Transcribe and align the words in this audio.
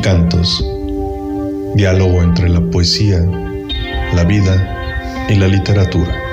cantos. 0.00 0.64
Diálogo 1.74 2.22
entre 2.22 2.48
la 2.48 2.60
poesía, 2.60 3.20
la 4.14 4.24
vida 4.24 5.26
y 5.28 5.34
la 5.34 5.48
literatura. 5.48 6.25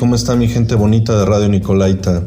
¿Cómo 0.00 0.14
está 0.14 0.34
mi 0.34 0.48
gente 0.48 0.74
bonita 0.76 1.18
de 1.18 1.26
Radio 1.26 1.50
Nicolaita? 1.50 2.22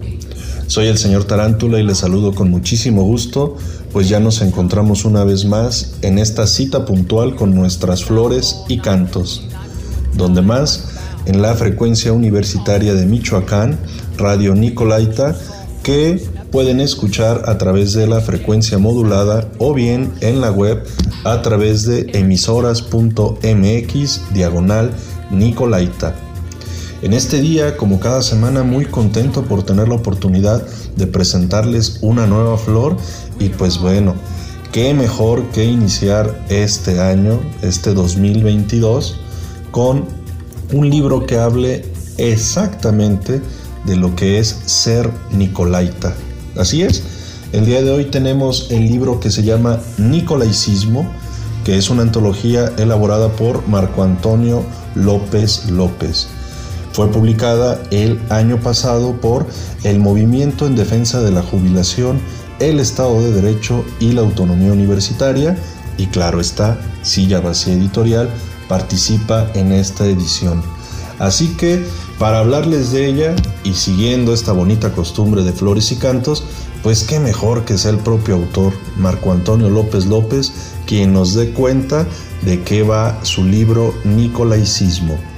Soy 0.68 0.86
el 0.86 1.00
señor 1.00 1.24
Tarántula 1.24 1.80
y 1.80 1.84
les 1.84 1.98
saludo 1.98 2.36
con 2.36 2.52
muchísimo 2.52 3.04
gusto, 3.04 3.58
pues 3.92 4.08
ya 4.08 4.20
nos 4.20 4.44
encontramos 4.44 5.06
una 5.06 5.24
vez 5.24 5.46
más 5.46 5.96
en 6.04 6.20
esta 6.20 6.46
cita 6.46 6.86
puntual 6.86 7.36
con 7.36 7.56
nuestras 7.56 8.04
flores 8.04 8.62
y 8.68 8.78
cantos. 8.78 9.48
Donde 10.16 10.44
más, 10.44 10.90
en 11.26 11.42
la 11.42 11.56
frecuencia 11.56 12.14
universitaria 12.14 12.94
de 12.94 13.08
Michoacán, 13.08 13.80
Radio 14.18 14.54
Nicolaita, 14.54 15.36
que 15.82 16.24
pueden 16.52 16.80
escuchar 16.80 17.42
a 17.48 17.58
través 17.58 17.94
de 17.94 18.06
la 18.06 18.22
frecuencia 18.22 18.78
modulada 18.78 19.50
o 19.58 19.74
bien 19.74 20.14
en 20.22 20.42
la 20.42 20.52
web 20.52 20.84
a 21.24 21.42
través 21.42 21.88
de 21.88 22.12
emisoras.mx 22.14 24.22
diagonal 24.32 24.92
Nicolaita. 25.32 26.23
En 27.04 27.12
este 27.12 27.42
día, 27.42 27.76
como 27.76 28.00
cada 28.00 28.22
semana, 28.22 28.64
muy 28.64 28.86
contento 28.86 29.44
por 29.44 29.64
tener 29.64 29.90
la 29.90 29.96
oportunidad 29.96 30.66
de 30.96 31.06
presentarles 31.06 31.98
una 32.00 32.28
nueva 32.28 32.58
flor 32.58 32.96
y 33.40 33.50
pues 33.50 33.78
bueno, 33.78 34.16
qué 34.72 34.94
mejor 34.94 35.44
que 35.50 35.66
iniciar 35.66 36.46
este 36.48 37.02
año, 37.02 37.42
este 37.62 37.94
2022, 37.94 39.20
con 39.72 40.06
un 40.72 40.90
libro 40.90 41.26
que 41.26 41.38
hable 41.38 41.84
exactamente 42.18 43.42
de 43.86 43.98
lo 43.98 44.16
que 44.16 44.40
es 44.40 44.58
ser 44.66 45.12
Nicolaita. 45.34 46.16
Así 46.56 46.84
es, 46.84 47.04
el 47.52 47.66
día 47.66 47.82
de 47.82 47.92
hoy 47.92 48.06
tenemos 48.06 48.68
el 48.72 48.88
libro 48.88 49.20
que 49.20 49.30
se 49.30 49.44
llama 49.44 49.82
Nicolaicismo, 49.98 51.06
que 51.66 51.78
es 51.78 51.90
una 51.90 52.04
antología 52.04 52.72
elaborada 52.78 53.28
por 53.28 53.68
Marco 53.68 54.04
Antonio 54.04 54.64
López 54.96 55.70
López. 55.70 56.30
Fue 56.94 57.12
publicada 57.12 57.82
el 57.90 58.22
año 58.30 58.62
pasado 58.62 59.20
por 59.20 59.48
el 59.84 60.00
Movimiento 60.00 60.68
en 60.68 60.76
Defensa 60.76 61.22
de 61.22 61.32
la 61.32 61.42
Jubilación, 61.42 62.22
el 62.60 62.80
Estado 62.80 63.20
de 63.22 63.32
Derecho 63.32 63.84
y 64.00 64.12
la 64.12 64.22
Autonomía 64.22 64.72
Universitaria 64.72 65.58
y 65.98 66.08
claro 66.08 66.40
está, 66.40 66.80
Silla 67.02 67.40
Vacía 67.40 67.74
Editorial 67.74 68.30
participa 68.68 69.50
en 69.56 69.72
esta 69.72 70.06
edición. 70.06 70.62
Así 71.20 71.50
que 71.58 71.84
para 72.20 72.40
hablarles 72.40 72.92
de 72.92 73.08
ella 73.08 73.36
y 73.64 73.74
siguiendo 73.74 74.34
esta 74.34 74.52
bonita 74.52 74.92
costumbre 74.92 75.44
de 75.44 75.52
flores 75.52 75.92
y 75.92 75.96
cantos, 75.96 76.44
pues 76.84 77.04
qué 77.04 77.20
mejor 77.20 77.66
que 77.66 77.78
sea 77.78 77.92
el 77.92 77.98
propio 77.98 78.36
autor, 78.36 78.74
Marco 78.98 79.32
Antonio 79.32 79.70
López 79.70 80.06
López, 80.06 80.52
quien 80.86 81.14
nos 81.14 81.34
dé 81.34 81.52
cuenta 81.52 82.06
de 82.44 82.62
qué 82.62 82.84
va 82.84 83.20
su 83.24 83.44
libro 83.46 83.96
Nicolaicismo. 84.04 85.33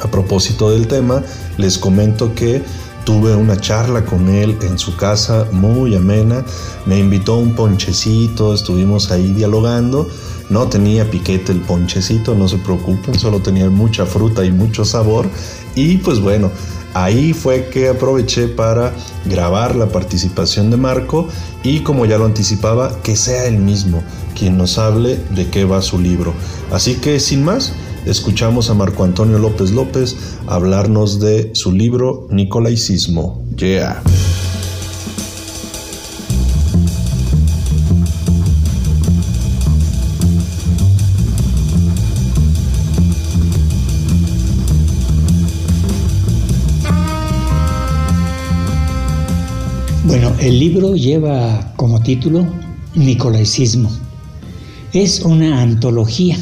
A 0.00 0.08
propósito 0.08 0.70
del 0.70 0.86
tema, 0.86 1.22
les 1.56 1.78
comento 1.78 2.34
que 2.34 2.62
tuve 3.04 3.34
una 3.34 3.58
charla 3.58 4.04
con 4.04 4.28
él 4.28 4.58
en 4.60 4.78
su 4.78 4.94
casa 4.94 5.46
muy 5.50 5.94
amena, 5.94 6.44
me 6.84 6.98
invitó 6.98 7.38
un 7.38 7.54
ponchecito, 7.54 8.52
estuvimos 8.52 9.10
ahí 9.10 9.32
dialogando, 9.32 10.08
no 10.50 10.68
tenía 10.68 11.10
piquete 11.10 11.52
el 11.52 11.60
ponchecito, 11.62 12.34
no 12.34 12.48
se 12.48 12.58
preocupen, 12.58 13.18
solo 13.18 13.40
tenía 13.40 13.70
mucha 13.70 14.04
fruta 14.04 14.44
y 14.44 14.52
mucho 14.52 14.84
sabor. 14.84 15.26
Y 15.74 15.96
pues 15.96 16.20
bueno, 16.20 16.50
ahí 16.92 17.32
fue 17.32 17.68
que 17.68 17.88
aproveché 17.88 18.48
para 18.48 18.92
grabar 19.24 19.74
la 19.74 19.88
participación 19.88 20.70
de 20.70 20.76
Marco 20.76 21.28
y 21.62 21.80
como 21.80 22.04
ya 22.04 22.18
lo 22.18 22.26
anticipaba, 22.26 23.00
que 23.02 23.16
sea 23.16 23.46
él 23.46 23.58
mismo 23.58 24.02
quien 24.38 24.56
nos 24.56 24.78
hable 24.78 25.18
de 25.30 25.48
qué 25.48 25.64
va 25.64 25.82
su 25.82 25.98
libro. 25.98 26.34
Así 26.70 26.96
que 26.96 27.20
sin 27.20 27.44
más, 27.44 27.72
escuchamos 28.08 28.70
a 28.70 28.74
Marco 28.74 29.04
Antonio 29.04 29.38
López 29.38 29.70
López 29.70 30.16
hablarnos 30.46 31.20
de 31.20 31.54
su 31.54 31.72
libro 31.72 32.26
Nicolaicismo. 32.30 33.44
Yeah. 33.56 34.02
Bueno, 50.04 50.32
el 50.40 50.58
libro 50.58 50.94
lleva 50.94 51.74
como 51.76 52.02
título 52.02 52.46
Nicolaicismo. 52.94 53.90
Es 54.94 55.20
una 55.20 55.60
antología 55.60 56.38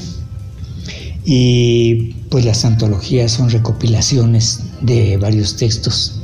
y 1.27 2.15
pues 2.31 2.45
las 2.45 2.65
antologías 2.65 3.33
son 3.33 3.51
recopilaciones 3.51 4.61
de 4.81 5.17
varios 5.17 5.57
textos. 5.57 6.21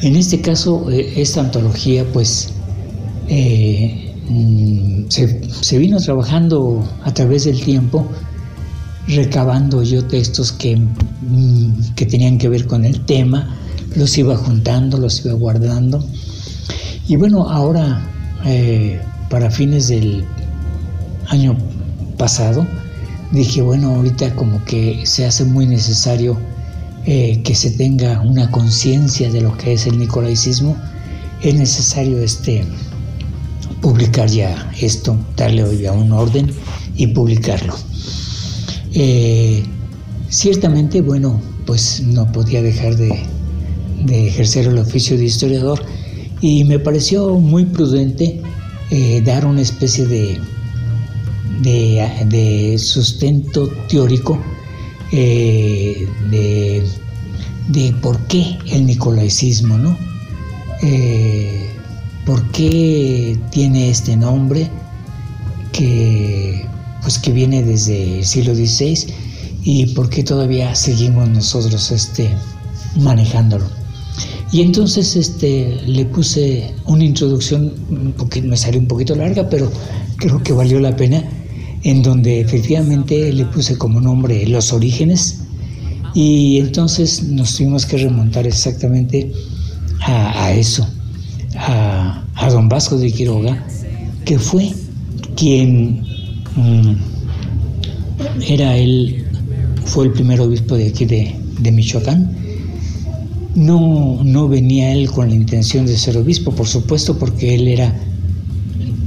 En 0.00 0.16
este 0.16 0.40
caso, 0.40 0.90
eh, 0.90 1.12
esta 1.16 1.40
antología 1.40 2.06
pues 2.10 2.48
eh, 3.28 4.14
mm, 4.30 5.04
se, 5.10 5.78
vino 5.78 5.98
trabajando 6.00 6.88
a 7.04 7.12
través 7.12 7.44
del 7.44 7.60
tiempo, 7.60 8.06
recabando 9.08 9.82
yo 9.82 10.02
textos 10.04 10.52
que, 10.52 10.76
mm, 10.76 11.94
que 11.94 12.06
tenían 12.06 12.38
que 12.38 12.48
ver 12.48 12.66
con 12.66 12.86
el 12.86 13.04
tema, 13.04 13.54
los 13.94 14.16
iba 14.16 14.36
juntando, 14.36 14.96
los 14.96 15.24
iba 15.24 15.34
guardando. 15.34 16.02
Y 17.08 17.16
bueno, 17.16 17.46
ahora, 17.46 18.08
eh, 18.46 19.00
para 19.28 19.50
fines 19.50 19.88
del 19.88 20.24
año 21.28 21.58
pasado, 22.16 22.66
dije, 23.32 23.62
bueno, 23.62 23.94
ahorita 23.94 24.34
como 24.34 24.64
que 24.64 25.02
se 25.04 25.26
hace 25.26 25.44
muy 25.44 25.66
necesario 25.66 26.38
eh, 27.06 27.40
que 27.42 27.54
se 27.54 27.70
tenga 27.70 28.20
una 28.20 28.50
conciencia 28.50 29.30
de 29.30 29.40
lo 29.40 29.56
que 29.56 29.72
es 29.72 29.86
el 29.86 29.98
nicolaicismo, 29.98 30.76
es 31.42 31.54
necesario 31.54 32.18
este, 32.18 32.64
publicar 33.80 34.28
ya 34.28 34.70
esto, 34.80 35.16
darle 35.36 35.78
ya 35.78 35.92
un 35.92 36.12
orden 36.12 36.50
y 36.96 37.06
publicarlo. 37.08 37.74
Eh, 38.92 39.62
ciertamente, 40.28 41.00
bueno, 41.00 41.40
pues 41.66 42.02
no 42.02 42.30
podía 42.32 42.62
dejar 42.62 42.96
de, 42.96 43.22
ejercer 44.08 44.66
el 44.66 44.78
oficio 44.78 45.16
de 45.16 45.24
historiador 45.24 45.82
y 46.40 46.64
me 46.64 46.78
pareció 46.78 47.34
muy 47.38 47.64
prudente 47.64 48.40
eh, 48.90 49.22
dar 49.24 49.44
una 49.44 49.60
especie 49.60 50.06
de 50.06 50.38
de, 51.60 52.76
sustento 52.78 53.68
teórico 53.88 54.38
eh, 55.12 56.06
de, 56.30 57.92
por 58.00 58.18
qué 58.26 58.58
el 58.66 58.86
nicolaicismo, 58.86 59.76
¿no? 59.78 59.96
Eh, 60.82 61.70
¿Por 62.24 62.50
qué 62.50 63.38
tiene 63.50 63.90
este 63.90 64.16
nombre 64.16 64.70
que, 65.72 66.66
pues, 67.02 67.18
que 67.18 67.32
viene 67.32 67.62
desde 67.62 68.18
el 68.18 68.24
siglo 68.24 68.54
XVI 68.54 69.12
y 69.64 69.86
por 69.94 70.10
qué 70.10 70.22
todavía 70.22 70.74
seguimos 70.74 71.28
nosotros 71.28 71.90
este, 71.90 72.30
manejándolo? 72.96 73.66
Y 74.50 74.62
entonces 74.62 75.14
este, 75.16 75.78
le 75.86 76.06
puse 76.06 76.74
una 76.86 77.04
introducción, 77.04 78.14
porque 78.16 78.40
me 78.40 78.56
salió 78.56 78.80
un 78.80 78.88
poquito 78.88 79.14
larga, 79.14 79.48
pero 79.48 79.70
creo 80.16 80.42
que 80.42 80.52
valió 80.52 80.80
la 80.80 80.96
pena, 80.96 81.22
en 81.82 82.02
donde 82.02 82.40
efectivamente 82.40 83.32
le 83.32 83.44
puse 83.46 83.76
como 83.76 84.00
nombre 84.00 84.46
Los 84.46 84.72
Orígenes 84.72 85.40
y 86.14 86.58
entonces 86.58 87.22
nos 87.22 87.56
tuvimos 87.56 87.86
que 87.86 87.98
remontar 87.98 88.46
exactamente 88.46 89.30
a, 90.00 90.52
eso, 90.52 90.86
a, 91.56 92.24
don 92.50 92.68
Vasco 92.68 92.96
de 92.96 93.12
Quiroga, 93.12 93.64
que 94.24 94.38
fue 94.38 94.72
quien 95.36 96.02
mm, 96.56 96.96
era 98.48 98.76
él, 98.76 99.26
fue 99.84 100.06
el 100.06 100.12
primer 100.12 100.40
obispo 100.40 100.76
de 100.76 100.88
aquí 100.88 101.04
de, 101.04 101.34
Michoacán. 101.70 102.36
No, 103.54 104.20
no 104.22 104.48
venía 104.48 104.92
él 104.92 105.10
con 105.10 105.28
la 105.28 105.34
intención 105.34 105.84
de 105.84 105.96
ser 105.96 106.16
obispo, 106.16 106.52
por 106.52 106.66
supuesto, 106.66 107.18
porque 107.18 107.54
él 107.54 107.68
era 107.68 107.94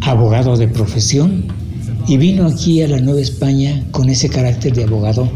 abogado 0.02 0.58
de 0.58 0.68
profesión, 0.68 1.46
y 2.08 2.18
vino 2.18 2.48
aquí 2.48 2.82
a 2.82 2.88
la 2.88 3.00
Nueva 3.00 3.22
España 3.22 3.86
con 3.92 4.10
ese 4.10 4.30
carácter 4.30 4.74
de 4.74 4.84
abogado 4.84 5.30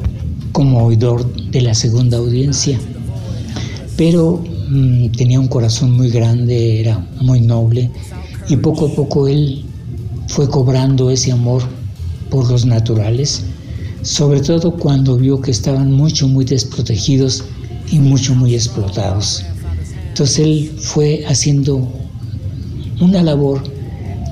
como 0.52 0.86
oidor 0.86 1.30
de 1.52 1.62
la 1.62 1.74
segunda 1.74 2.18
audiencia. 2.18 2.80
Pero 3.98 4.44
mm, 4.70 5.10
tenía 5.12 5.40
un 5.40 5.48
corazón 5.48 5.92
muy 5.92 6.10
grande, 6.10 6.80
era 6.82 7.06
muy 7.22 7.42
noble 7.42 7.92
y 8.50 8.58
poco 8.58 8.88
a 8.88 8.96
poco 8.96 9.28
él 9.28 9.66
fue 10.28 10.50
cobrando 10.50 11.10
ese 11.10 11.32
amor 11.32 11.64
por 12.30 12.50
los 12.50 12.66
naturales, 12.66 13.44
sobre 14.02 14.42
todo 14.42 14.76
cuando 14.76 15.18
vio 15.18 15.42
que 15.42 15.52
estaban 15.52 15.92
mucho, 15.92 16.28
muy 16.28 16.46
desprotegidos 16.46 17.44
y 17.92 18.00
mucho, 18.00 18.36
muy 18.36 18.54
explotados. 18.54 19.44
Entonces 20.10 20.40
él 20.40 20.72
fue 20.80 21.24
haciendo 21.28 21.88
una 23.02 23.22
labor 23.24 23.62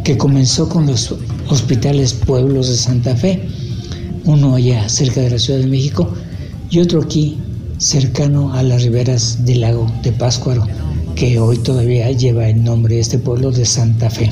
que 0.03 0.17
comenzó 0.17 0.67
con 0.69 0.87
los 0.87 1.13
hospitales 1.49 2.13
pueblos 2.13 2.69
de 2.69 2.75
Santa 2.75 3.15
Fe, 3.15 3.41
uno 4.25 4.55
allá 4.55 4.87
cerca 4.89 5.21
de 5.21 5.31
la 5.31 5.39
Ciudad 5.39 5.59
de 5.59 5.67
México 5.67 6.13
y 6.69 6.79
otro 6.79 7.01
aquí 7.01 7.37
cercano 7.77 8.53
a 8.53 8.63
las 8.63 8.83
riberas 8.83 9.45
del 9.45 9.61
lago 9.61 9.91
de 10.03 10.11
Páscuaro, 10.11 10.65
que 11.15 11.39
hoy 11.39 11.57
todavía 11.57 12.09
lleva 12.11 12.47
el 12.49 12.63
nombre 12.63 12.95
de 12.95 13.01
este 13.01 13.19
pueblo 13.19 13.51
de 13.51 13.65
Santa 13.65 14.09
Fe. 14.09 14.29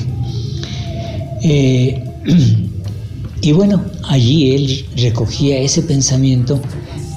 Eh, 1.42 2.02
y 3.42 3.52
bueno, 3.52 3.82
allí 4.04 4.52
él 4.52 4.86
recogía 4.96 5.58
ese 5.58 5.82
pensamiento 5.82 6.60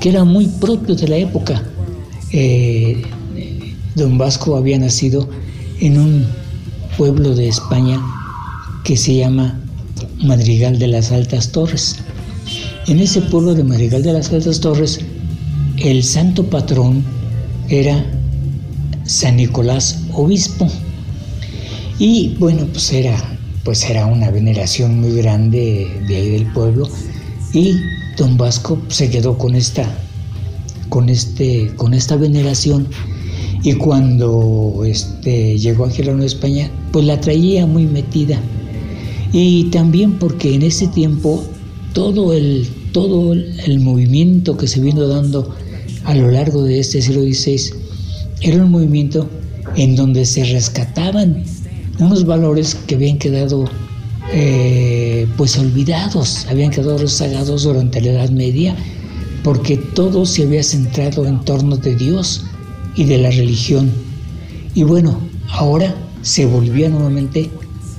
que 0.02 0.10
era 0.10 0.24
muy 0.24 0.48
propio 0.48 0.96
de 0.96 1.08
la 1.08 1.18
época. 1.18 1.64
Eh, 2.32 3.02
don 3.96 4.18
Vasco 4.18 4.58
había 4.58 4.78
nacido 4.78 5.28
en 5.80 6.00
un 6.00 6.26
pueblo 6.98 7.34
de 7.34 7.48
España 7.48 8.02
que 8.84 8.98
se 8.98 9.16
llama 9.16 9.60
Madrigal 10.24 10.80
de 10.80 10.88
las 10.88 11.12
Altas 11.12 11.52
Torres. 11.52 11.98
En 12.88 13.00
ese 13.00 13.22
pueblo 13.22 13.54
de 13.54 13.64
Madrigal 13.64 14.04
de 14.04 14.14
las 14.14 14.32
Altas 14.32 14.60
Torres, 14.60 15.00
el 15.78 16.04
santo 16.04 16.46
patrón 16.50 17.04
era 17.70 18.06
San 19.06 19.38
Nicolás 19.38 20.04
Obispo. 20.14 20.68
Y 22.00 22.36
bueno, 22.40 22.66
pues 22.72 22.94
era, 22.94 23.18
pues 23.64 23.90
era 23.90 24.06
una 24.06 24.32
veneración 24.32 25.00
muy 25.00 25.16
grande 25.18 25.88
de 26.08 26.16
ahí 26.16 26.30
del 26.30 26.52
pueblo. 26.54 26.88
Y 27.54 27.74
don 28.18 28.38
Vasco 28.38 28.82
se 28.88 29.10
quedó 29.10 29.38
con 29.38 29.56
esta, 29.56 29.90
con 30.90 31.10
este, 31.10 31.74
con 31.76 31.94
esta 31.94 32.16
veneración. 32.16 32.88
Y 33.64 33.74
cuando 33.74 34.84
este, 34.86 35.58
llegó 35.58 35.86
a 35.86 35.90
la 35.90 36.12
Nueva 36.12 36.26
España, 36.26 36.70
pues 36.92 37.06
la 37.06 37.20
traía 37.20 37.66
muy 37.66 37.86
metida 37.86 38.40
y 39.38 39.66
también 39.66 40.14
porque 40.14 40.56
en 40.56 40.62
ese 40.62 40.88
tiempo 40.88 41.44
todo 41.92 42.32
el, 42.32 42.70
todo 42.94 43.34
el 43.34 43.80
movimiento 43.82 44.56
que 44.56 44.66
se 44.66 44.80
vino 44.80 45.10
dando 45.10 45.54
a 46.06 46.16
lo 46.16 46.32
largo 46.32 46.64
de 46.64 46.80
este 46.80 47.02
siglo 47.02 47.22
XVI 47.22 47.74
era 48.40 48.64
un 48.64 48.72
movimiento 48.72 49.30
en 49.76 49.98
donde 49.98 50.24
se 50.26 50.46
rescataban 50.46 51.44
unos 52.00 52.26
valores 52.26 52.76
que 52.88 52.96
habían 52.96 53.18
quedado 53.18 53.66
eh, 54.32 55.28
pues 55.36 55.58
olvidados, 55.58 56.48
habían 56.50 56.72
quedado 56.72 56.98
rezagados 56.98 57.64
durante 57.64 58.00
la 58.00 58.12
Edad 58.12 58.30
Media, 58.30 58.74
porque 59.44 59.76
todo 59.76 60.26
se 60.26 60.44
había 60.44 60.64
centrado 60.64 61.26
en 61.26 61.42
torno 61.42 61.76
de 61.76 61.94
Dios 61.98 62.46
y 62.96 63.04
de 63.04 63.18
la 63.18 63.32
religión. 63.32 63.92
Y 64.74 64.84
bueno, 64.84 65.20
ahora 65.50 65.94
se 66.22 66.46
volvía 66.46 66.88
nuevamente 66.88 67.50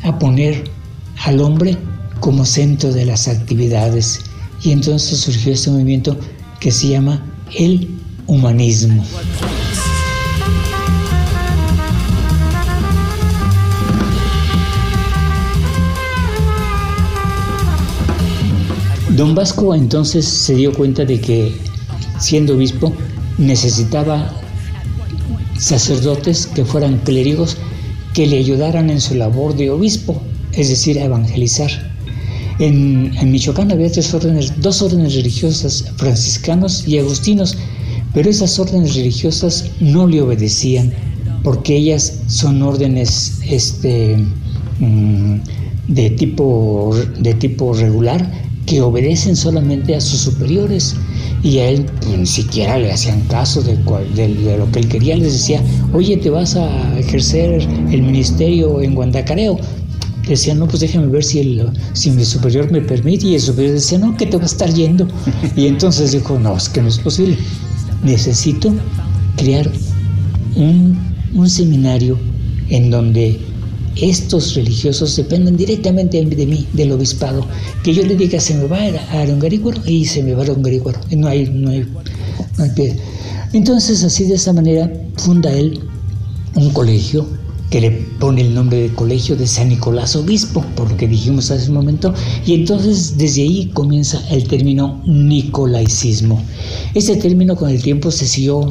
a 0.03 0.19
poner 0.19 0.76
al 1.25 1.41
hombre 1.41 1.77
como 2.21 2.45
centro 2.45 2.93
de 2.93 3.07
las 3.07 3.29
actividades. 3.29 4.21
Y 4.63 4.73
entonces 4.73 5.19
surgió 5.21 5.53
este 5.53 5.71
movimiento 5.71 6.17
que 6.61 6.71
se 6.71 6.89
llama 6.89 7.25
el 7.55 7.89
humanismo. 8.27 9.05
Don 19.17 19.35
Vasco 19.35 19.75
entonces 19.75 20.27
se 20.27 20.55
dio 20.55 20.75
cuenta 20.75 21.07
de 21.07 21.19
que, 21.19 21.57
siendo 22.19 22.55
obispo, 22.55 22.93
necesitaba 23.39 24.31
sacerdotes 25.59 26.47
que 26.47 26.67
fueran 26.67 26.99
clérigos 26.99 27.57
que 28.13 28.27
le 28.27 28.37
ayudaran 28.39 28.91
en 28.91 29.01
su 29.01 29.15
labor 29.15 29.57
de 29.57 29.71
obispo, 29.71 30.21
es 30.57 30.69
decir, 30.69 30.99
a 30.99 31.05
evangelizar. 31.05 31.71
En, 32.59 33.13
Michoacán 33.31 33.71
había 33.71 33.93
tres 33.93 34.13
órdenes, 34.15 34.53
dos 34.61 34.81
órdenes 34.81 35.15
religiosas, 35.15 35.85
franciscanos 35.97 36.89
y 36.89 36.99
agustinos, 36.99 37.57
pero 38.15 38.31
esas 38.31 38.59
órdenes 38.59 38.95
religiosas 38.95 39.67
no 39.81 40.07
le 40.07 40.23
obedecían, 40.23 40.93
porque 41.43 41.77
ellas 41.77 42.21
son 42.29 42.63
órdenes 42.63 43.41
este, 43.47 44.17
mm, 44.81 45.37
de, 45.89 46.11
tipo, 46.11 46.97
de 47.21 47.35
tipo 47.35 47.75
regular 47.75 48.47
que 48.65 48.81
obedecen 48.81 49.37
solamente 49.37 49.95
a 49.95 50.01
sus 50.01 50.21
superiores 50.21 50.97
y 51.43 51.59
a 51.59 51.69
él 51.69 51.87
ni 52.19 52.27
siquiera 52.27 52.79
le 52.79 52.91
hacían 52.91 53.21
caso 53.29 53.63
de, 53.63 53.77
de, 53.77 54.59
lo 54.59 54.71
que 54.73 54.81
él 54.81 54.89
quería, 54.89 55.17
les 55.17 55.35
decía, 55.35 55.63
oye, 55.93 56.17
te 56.17 56.31
vas 56.31 56.57
a 56.57 56.99
ejercer 56.99 57.63
el 57.93 58.03
ministerio 58.03 58.81
en 58.81 58.95
Guandacareo, 58.95 59.59
decía, 60.31 60.55
no, 60.55 60.67
pues 60.67 60.81
déjame 60.81 61.07
ver 61.07 61.25
si, 61.25 61.39
el, 61.41 61.71
si 61.93 62.11
mi 62.11 62.25
superior 62.25 62.71
me 62.71 62.81
permite. 62.81 63.27
Y 63.27 63.35
el 63.35 63.41
superior 63.41 63.75
decía, 63.75 63.99
no, 63.99 64.17
que 64.17 64.27
te 64.27 64.37
va 64.37 64.43
a 64.43 64.47
estar 64.47 64.73
yendo. 64.73 65.07
Y 65.57 65.67
entonces 65.67 66.13
dijo, 66.13 66.39
no, 66.39 66.57
es 66.57 66.69
que 66.69 66.83
no 66.83 66.89
es 66.89 66.99
posible. 66.99 67.37
Necesito 68.03 68.73
crear 69.37 69.71
un, 70.57 70.99
un 71.35 71.49
seminario 71.49 72.19
en 72.69 72.91
donde 72.91 73.39
estos 73.97 74.55
religiosos 74.55 75.17
dependen 75.17 75.57
directamente 75.57 76.23
de 76.23 76.47
mí, 76.47 76.67
del 76.73 76.93
obispado. 76.93 77.47
Que 77.83 77.95
yo 77.95 78.05
le 78.05 78.15
diga, 78.15 78.41
se 78.41 78.55
me 78.55 78.65
va 78.65 78.79
a 78.79 79.21
Arongarícuaro 79.23 79.81
y 79.87 80.05
se 80.05 80.23
me 80.23 80.35
va 80.35 80.43
a 80.43 80.45
Arongarícuaro. 80.45 81.01
No 81.17 81.29
hay, 81.29 81.49
no 81.49 81.71
hay, 81.71 81.87
no 82.59 82.65
hay 82.65 82.71
pie. 82.71 82.97
Entonces, 83.53 84.03
así 84.05 84.25
de 84.25 84.35
esa 84.35 84.53
manera, 84.53 84.93
funda 85.17 85.53
él 85.53 85.81
un 86.55 86.71
colegio 86.71 87.27
que 87.71 87.81
le 87.81 87.91
pone 87.91 88.43
el 88.43 88.55
nombre 88.55 88.79
de 88.79 88.89
colegio 88.95 89.37
de 89.37 89.47
San 89.47 89.69
Nicolás 89.69 90.15
Obispo, 90.17 90.65
por 90.77 90.91
lo 90.91 90.97
que 90.97 91.09
dijimos 91.09 91.51
hace 91.51 91.69
un 91.69 91.75
momento, 91.75 92.15
y 92.45 92.55
entonces 92.55 93.19
desde 93.19 93.43
ahí 93.43 93.71
comienza 93.75 94.23
el 94.31 94.47
término 94.47 95.03
nicolaicismo. 95.07 96.43
Este 96.95 97.17
término 97.17 97.57
con 97.57 97.71
el 97.71 97.83
tiempo 97.83 98.11
se 98.11 98.27
siguió, 98.27 98.71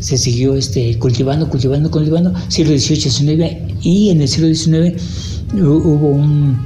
se 0.00 0.16
siguió 0.16 0.54
este, 0.54 0.98
cultivando, 0.98 1.48
cultivando, 1.48 1.90
cultivando, 1.90 2.32
siglo 2.48 2.76
XVIII, 2.76 3.00
XIX, 3.00 3.56
y 3.82 4.10
en 4.10 4.22
el 4.22 4.28
siglo 4.28 4.48
XIX 4.48 5.02
hubo, 5.54 6.08
un, 6.08 6.58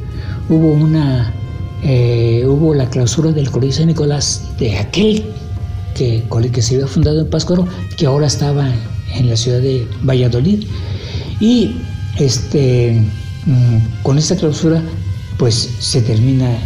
hubo 0.49 0.73
una... 0.73 1.35
Eh, 1.87 2.47
hubo 2.49 2.73
la 2.73 2.89
clausura 2.89 3.31
del 3.31 3.51
Colegio 3.51 3.77
San 3.77 3.89
Nicolás 3.89 4.41
de 4.59 4.79
aquel 4.79 5.23
que, 5.95 6.23
que 6.51 6.63
se 6.63 6.77
había 6.77 6.87
fundado 6.87 7.21
en 7.21 7.29
Páscuaro, 7.29 7.67
que 7.99 8.07
ahora 8.07 8.27
estaba 8.27 8.73
en 9.15 9.29
la 9.29 9.37
ciudad 9.37 9.61
de 9.61 9.87
Valladolid, 10.03 10.65
y 11.41 11.77
este, 12.19 13.03
mm, 13.47 14.03
con 14.03 14.19
esta 14.19 14.37
clausura, 14.37 14.83
pues 15.39 15.71
se 15.79 16.03
termina, 16.03 16.57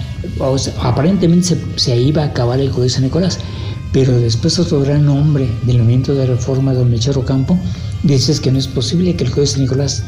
aparentemente 0.82 1.56
se, 1.76 2.00
iba 2.00 2.22
a 2.22 2.26
acabar 2.26 2.60
el 2.60 2.68
Código 2.68 2.82
de 2.82 2.90
San 2.90 3.04
Nicolás, 3.04 3.38
pero 3.92 4.18
después 4.18 4.58
otro 4.58 4.80
gran 4.80 5.08
hombre 5.08 5.48
del 5.62 5.78
movimiento 5.78 6.14
de 6.14 6.26
reforma, 6.26 6.74
don 6.74 6.90
Mechero 6.90 7.24
Campo, 7.24 7.58
dice 8.02 8.38
que 8.40 8.52
no 8.52 8.58
es 8.58 8.68
posible 8.68 9.16
que 9.16 9.24
el 9.24 9.30
Código 9.30 9.42
de 9.42 9.52
San 9.52 9.62
Nicolás 9.62 10.02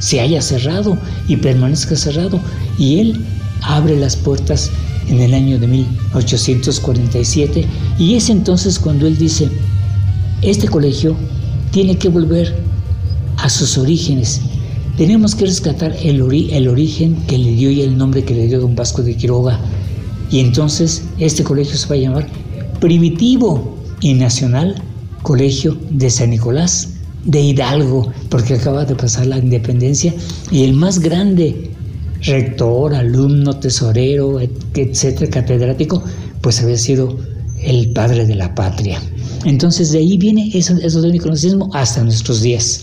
se 0.00 0.20
haya 0.20 0.42
cerrado 0.42 0.98
y 1.26 1.36
permanezca 1.36 1.96
cerrado. 1.96 2.40
Y 2.78 3.00
él 3.00 3.24
abre 3.62 3.98
las 3.98 4.16
puertas 4.16 4.70
en 5.08 5.20
el 5.20 5.34
año 5.34 5.58
de 5.58 5.66
1847 5.66 7.66
y 7.98 8.14
es 8.14 8.28
entonces 8.28 8.78
cuando 8.78 9.06
él 9.06 9.16
dice, 9.16 9.48
este 10.42 10.68
colegio 10.68 11.16
tiene 11.70 11.96
que 11.96 12.08
volver 12.08 12.67
a 13.38 13.48
sus 13.48 13.78
orígenes. 13.78 14.40
Tenemos 14.96 15.34
que 15.34 15.46
rescatar 15.46 15.96
el, 16.02 16.20
el 16.50 16.68
origen 16.68 17.16
que 17.26 17.38
le 17.38 17.52
dio 17.52 17.70
y 17.70 17.82
el 17.82 17.96
nombre 17.96 18.24
que 18.24 18.34
le 18.34 18.46
dio 18.46 18.60
don 18.60 18.74
Vasco 18.74 19.02
de 19.02 19.16
Quiroga. 19.16 19.60
Y 20.30 20.40
entonces 20.40 21.04
este 21.18 21.44
colegio 21.44 21.76
se 21.76 21.88
va 21.88 21.94
a 21.94 21.98
llamar 21.98 22.28
Primitivo 22.80 23.78
y 24.00 24.14
Nacional 24.14 24.82
Colegio 25.22 25.76
de 25.90 26.10
San 26.10 26.30
Nicolás 26.30 26.90
de 27.24 27.40
Hidalgo, 27.40 28.12
porque 28.28 28.54
acaba 28.54 28.84
de 28.84 28.94
pasar 28.94 29.26
la 29.26 29.38
independencia 29.38 30.14
y 30.50 30.64
el 30.64 30.72
más 30.72 30.98
grande 30.98 31.70
rector, 32.22 32.94
alumno, 32.94 33.58
tesorero, 33.58 34.40
etcétera, 34.40 35.30
catedrático, 35.30 36.02
pues 36.40 36.62
había 36.62 36.76
sido 36.76 37.18
el 37.62 37.90
padre 37.92 38.26
de 38.26 38.34
la 38.34 38.54
patria. 38.54 39.00
Entonces 39.44 39.92
de 39.92 39.98
ahí 39.98 40.18
viene 40.18 40.50
eso, 40.54 40.74
eso 40.82 41.00
del 41.00 41.12
nicolásismo 41.12 41.70
hasta 41.74 42.02
nuestros 42.02 42.40
días. 42.40 42.82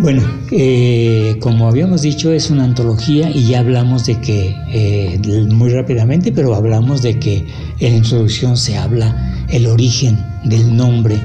Bueno, 0.00 0.22
eh, 0.50 1.36
como 1.40 1.68
habíamos 1.68 2.00
dicho, 2.00 2.32
es 2.32 2.48
una 2.48 2.64
antología 2.64 3.30
y 3.30 3.46
ya 3.48 3.58
hablamos 3.58 4.06
de 4.06 4.18
que, 4.18 4.56
eh, 4.72 5.20
muy 5.50 5.68
rápidamente, 5.68 6.32
pero 6.32 6.54
hablamos 6.54 7.02
de 7.02 7.18
que 7.18 7.46
en 7.80 7.92
la 7.92 7.98
introducción 7.98 8.56
se 8.56 8.78
habla 8.78 9.44
el 9.50 9.66
origen 9.66 10.18
del 10.42 10.74
nombre 10.74 11.20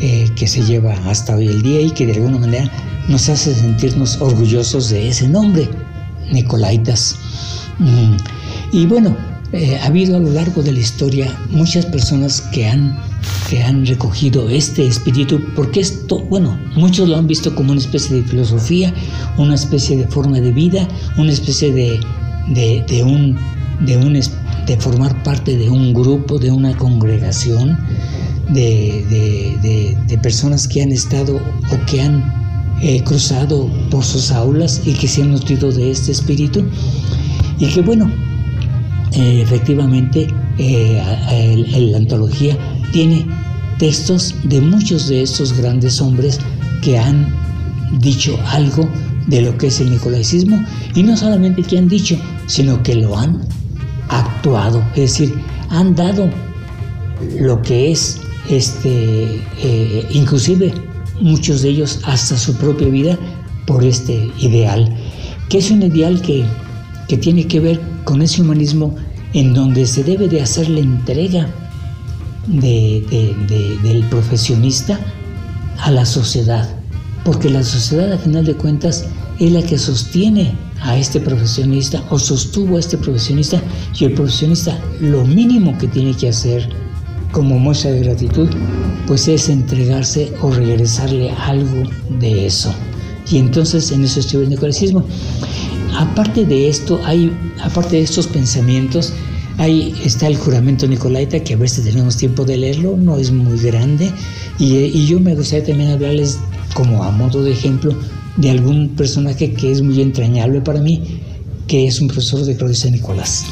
eh, 0.00 0.30
que 0.34 0.46
se 0.46 0.62
lleva 0.62 0.94
hasta 1.10 1.36
hoy 1.36 1.48
el 1.48 1.60
día 1.60 1.82
y 1.82 1.90
que 1.90 2.06
de 2.06 2.14
alguna 2.14 2.38
manera 2.38 2.70
nos 3.06 3.28
hace 3.28 3.54
sentirnos 3.54 4.18
orgullosos 4.18 4.88
de 4.88 5.08
ese 5.08 5.28
nombre, 5.28 5.68
Nicolaitas. 6.32 7.16
Mm, 7.78 8.16
y 8.72 8.86
bueno, 8.86 9.14
ha 9.82 9.86
habido 9.86 10.16
a 10.16 10.20
lo 10.20 10.30
largo 10.30 10.62
de 10.62 10.72
la 10.72 10.80
historia 10.80 11.38
muchas 11.50 11.84
personas 11.84 12.40
que 12.40 12.66
han 12.66 12.96
que 13.48 13.62
han 13.62 13.86
recogido 13.86 14.48
este 14.48 14.86
espíritu, 14.86 15.40
porque 15.54 15.80
esto, 15.80 16.20
bueno, 16.24 16.58
muchos 16.76 17.08
lo 17.08 17.16
han 17.16 17.26
visto 17.26 17.54
como 17.54 17.72
una 17.72 17.80
especie 17.80 18.16
de 18.16 18.22
filosofía, 18.24 18.92
una 19.38 19.54
especie 19.54 19.96
de 19.96 20.06
forma 20.08 20.40
de 20.40 20.52
vida, 20.52 20.88
una 21.16 21.32
especie 21.32 21.72
de, 21.72 22.00
de, 22.48 23.02
un, 23.02 23.36
de, 23.80 23.96
un, 23.96 24.12
de 24.14 24.76
formar 24.78 25.22
parte 25.22 25.56
de 25.56 25.70
un 25.70 25.94
grupo, 25.94 26.38
de 26.38 26.50
una 26.50 26.76
congregación, 26.76 27.78
de, 28.48 29.96
de 30.06 30.18
personas 30.18 30.68
que 30.68 30.82
han 30.82 30.92
estado 30.92 31.36
o 31.36 31.86
que 31.86 32.00
han 32.00 32.36
eh, 32.82 33.02
cruzado 33.04 33.70
por 33.90 34.04
sus 34.04 34.30
aulas 34.30 34.82
y 34.84 34.92
que 34.92 35.08
se 35.08 35.22
han 35.22 35.30
nutrido 35.30 35.72
de 35.72 35.90
este 35.90 36.12
espíritu, 36.12 36.62
y 37.58 37.66
que 37.68 37.80
bueno, 37.80 38.10
eh, 39.12 39.40
efectivamente 39.40 40.28
eh, 40.58 41.02
la 41.90 41.96
antología 41.96 42.58
tiene 42.96 43.26
textos 43.78 44.34
de 44.44 44.58
muchos 44.58 45.08
de 45.08 45.20
estos 45.20 45.52
grandes 45.52 46.00
hombres 46.00 46.40
que 46.80 46.98
han 46.98 47.30
dicho 48.00 48.38
algo 48.46 48.88
de 49.26 49.42
lo 49.42 49.58
que 49.58 49.66
es 49.66 49.80
el 49.82 49.90
nicolaicismo 49.90 50.58
y 50.94 51.02
no 51.02 51.14
solamente 51.14 51.62
que 51.62 51.76
han 51.76 51.88
dicho, 51.88 52.16
sino 52.46 52.82
que 52.82 52.94
lo 52.94 53.14
han 53.18 53.42
actuado, 54.08 54.82
es 54.94 55.18
decir, 55.18 55.34
han 55.68 55.94
dado 55.94 56.30
lo 57.38 57.60
que 57.60 57.92
es 57.92 58.18
este, 58.48 59.42
eh, 59.62 60.08
inclusive 60.14 60.72
muchos 61.20 61.60
de 61.60 61.68
ellos 61.68 62.00
hasta 62.04 62.38
su 62.38 62.54
propia 62.54 62.88
vida 62.88 63.18
por 63.66 63.84
este 63.84 64.30
ideal, 64.38 64.90
que 65.50 65.58
es 65.58 65.70
un 65.70 65.82
ideal 65.82 66.22
que, 66.22 66.46
que 67.08 67.18
tiene 67.18 67.46
que 67.46 67.60
ver 67.60 67.78
con 68.04 68.22
ese 68.22 68.40
humanismo 68.40 68.96
en 69.34 69.52
donde 69.52 69.84
se 69.84 70.02
debe 70.02 70.28
de 70.28 70.40
hacer 70.40 70.70
la 70.70 70.80
entrega 70.80 71.52
del 72.46 74.04
profesionista 74.10 74.98
a 75.78 75.90
la 75.90 76.06
sociedad, 76.06 76.68
porque 77.24 77.50
la 77.50 77.62
sociedad 77.62 78.12
a 78.12 78.18
final 78.18 78.44
de 78.44 78.54
cuentas 78.54 79.04
es 79.38 79.52
la 79.52 79.62
que 79.62 79.78
sostiene 79.78 80.54
a 80.80 80.96
este 80.96 81.20
profesionista 81.20 82.02
o 82.10 82.18
sostuvo 82.18 82.76
a 82.76 82.80
este 82.80 82.98
profesionista 82.98 83.60
y 83.98 84.04
el 84.04 84.14
profesionista 84.14 84.78
lo 85.00 85.24
mínimo 85.24 85.76
que 85.78 85.88
tiene 85.88 86.14
que 86.14 86.28
hacer 86.28 86.68
como 87.32 87.58
muestra 87.58 87.90
de 87.90 88.00
gratitud 88.00 88.48
pues 89.06 89.28
es 89.28 89.48
entregarse 89.48 90.32
o 90.40 90.50
regresarle 90.50 91.30
algo 91.30 91.88
de 92.18 92.46
eso. 92.46 92.74
Y 93.30 93.38
entonces 93.38 93.90
en 93.92 94.04
eso 94.04 94.20
estuvo 94.20 94.42
el 94.42 94.50
neoclasicismo 94.50 95.04
aparte 95.96 96.44
de 96.44 96.68
esto 96.68 97.00
hay 97.04 97.32
aparte 97.62 97.96
de 97.96 98.02
estos 98.02 98.26
pensamientos 98.26 99.12
Ahí 99.58 99.94
está 100.04 100.26
el 100.26 100.36
juramento 100.36 100.86
Nicolaita, 100.86 101.40
que 101.40 101.54
a 101.54 101.56
veces 101.56 101.84
tenemos 101.84 102.16
tiempo 102.16 102.44
de 102.44 102.58
leerlo, 102.58 102.96
no 102.96 103.16
es 103.16 103.30
muy 103.30 103.58
grande. 103.58 104.12
Y, 104.58 105.06
yo 105.06 105.18
me 105.18 105.34
gustaría 105.34 105.64
también 105.66 105.90
hablarles, 105.90 106.38
como 106.74 107.02
a 107.02 107.10
modo 107.10 107.42
de 107.42 107.52
ejemplo, 107.52 107.94
de 108.36 108.50
algún 108.50 108.90
personaje 108.90 109.54
que 109.54 109.72
es 109.72 109.80
muy 109.80 110.02
entrañable 110.02 110.60
para 110.60 110.80
mí, 110.80 111.20
que 111.66 111.86
es 111.86 112.00
un 112.00 112.08
profesor 112.08 112.44
de 112.44 112.54
Claudio 112.54 112.76
San 112.76 112.92
Nicolás. 112.92 113.46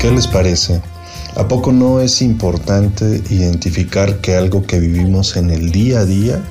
¿Qué 0.00 0.10
les 0.10 0.26
parece? 0.26 0.82
¿A 1.34 1.48
poco 1.48 1.72
no 1.72 2.00
es 2.00 2.20
importante 2.20 3.22
identificar 3.30 4.20
que 4.20 4.36
algo 4.36 4.66
que 4.66 4.78
vivimos 4.78 5.34
en 5.36 5.50
el 5.50 5.72
día 5.72 6.00
a 6.00 6.04
día, 6.04 6.42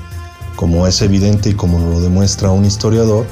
como 0.55 0.87
es 0.87 1.03
evidente 1.03 1.49
y 1.49 1.53
como 1.53 1.77
lo 1.77 2.01
demuestra 2.01 2.49
un 2.49 2.65
historiador, 2.65 3.27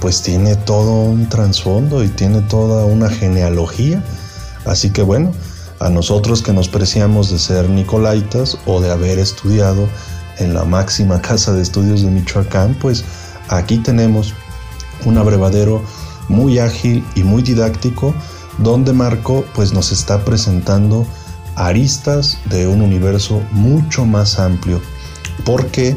pues 0.00 0.22
tiene 0.22 0.54
todo 0.54 0.92
un 0.92 1.28
trasfondo 1.28 2.04
y 2.04 2.08
tiene 2.08 2.40
toda 2.42 2.84
una 2.84 3.10
genealogía? 3.10 4.00
Así 4.64 4.90
que 4.90 5.02
bueno, 5.02 5.32
a 5.80 5.90
nosotros 5.90 6.40
que 6.40 6.52
nos 6.52 6.68
preciamos 6.68 7.32
de 7.32 7.40
ser 7.40 7.68
nicolaitas 7.68 8.56
o 8.64 8.80
de 8.80 8.92
haber 8.92 9.18
estudiado 9.18 9.88
en 10.38 10.54
la 10.54 10.64
máxima 10.64 11.20
casa 11.20 11.52
de 11.52 11.62
estudios 11.62 12.02
de 12.02 12.12
Michoacán, 12.12 12.78
pues 12.80 13.04
aquí 13.48 13.78
tenemos 13.78 14.34
un 15.04 15.18
abrevadero 15.18 15.82
muy 16.28 16.60
ágil 16.60 17.04
y 17.16 17.24
muy 17.24 17.42
didáctico 17.42 18.14
donde 18.58 18.92
Marco 18.92 19.44
pues 19.54 19.72
nos 19.72 19.92
está 19.92 20.24
presentando 20.24 21.06
aristas 21.56 22.38
de 22.46 22.66
un 22.66 22.80
universo 22.82 23.42
mucho 23.50 24.04
más 24.04 24.38
amplio. 24.38 24.80
¿Por 25.44 25.66
qué? 25.68 25.96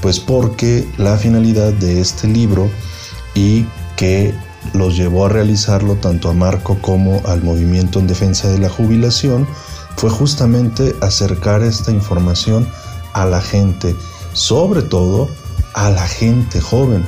Pues 0.00 0.18
porque 0.20 0.88
la 0.96 1.16
finalidad 1.16 1.72
de 1.72 2.00
este 2.00 2.28
libro 2.28 2.70
y 3.34 3.66
que 3.96 4.34
los 4.74 4.96
llevó 4.96 5.26
a 5.26 5.28
realizarlo 5.28 5.96
tanto 5.96 6.30
a 6.30 6.34
Marco 6.34 6.78
como 6.80 7.20
al 7.26 7.42
movimiento 7.42 7.98
en 7.98 8.06
defensa 8.06 8.48
de 8.48 8.58
la 8.58 8.68
jubilación 8.68 9.46
fue 9.96 10.10
justamente 10.10 10.94
acercar 11.00 11.62
esta 11.62 11.90
información 11.90 12.66
a 13.12 13.26
la 13.26 13.40
gente, 13.40 13.94
sobre 14.32 14.82
todo 14.82 15.28
a 15.74 15.90
la 15.90 16.06
gente 16.06 16.60
joven. 16.60 17.06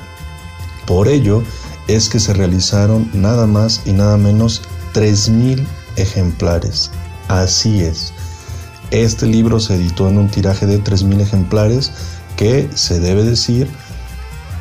Por 0.86 1.08
ello 1.08 1.42
es 1.88 2.08
que 2.08 2.20
se 2.20 2.32
realizaron 2.32 3.10
nada 3.12 3.46
más 3.46 3.82
y 3.84 3.92
nada 3.92 4.16
menos 4.16 4.62
3.000 4.94 5.64
ejemplares. 5.96 6.90
Así 7.28 7.80
es. 7.80 8.12
Este 8.90 9.26
libro 9.26 9.60
se 9.60 9.74
editó 9.74 10.08
en 10.08 10.18
un 10.18 10.28
tiraje 10.28 10.66
de 10.66 10.82
3.000 10.82 11.20
ejemplares 11.20 11.92
que, 12.36 12.68
se 12.74 13.00
debe 13.00 13.24
decir, 13.24 13.68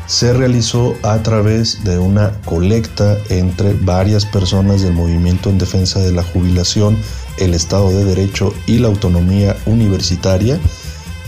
se 0.07 0.33
realizó 0.33 0.95
a 1.03 1.23
través 1.23 1.83
de 1.83 1.97
una 1.97 2.33
colecta 2.45 3.17
entre 3.29 3.73
varias 3.73 4.25
personas 4.25 4.81
del 4.81 4.93
movimiento 4.93 5.49
en 5.49 5.57
defensa 5.57 5.99
de 5.99 6.11
la 6.11 6.23
jubilación, 6.23 6.97
el 7.37 7.53
Estado 7.53 7.89
de 7.89 8.03
Derecho 8.03 8.53
y 8.67 8.79
la 8.79 8.89
autonomía 8.89 9.55
universitaria, 9.65 10.59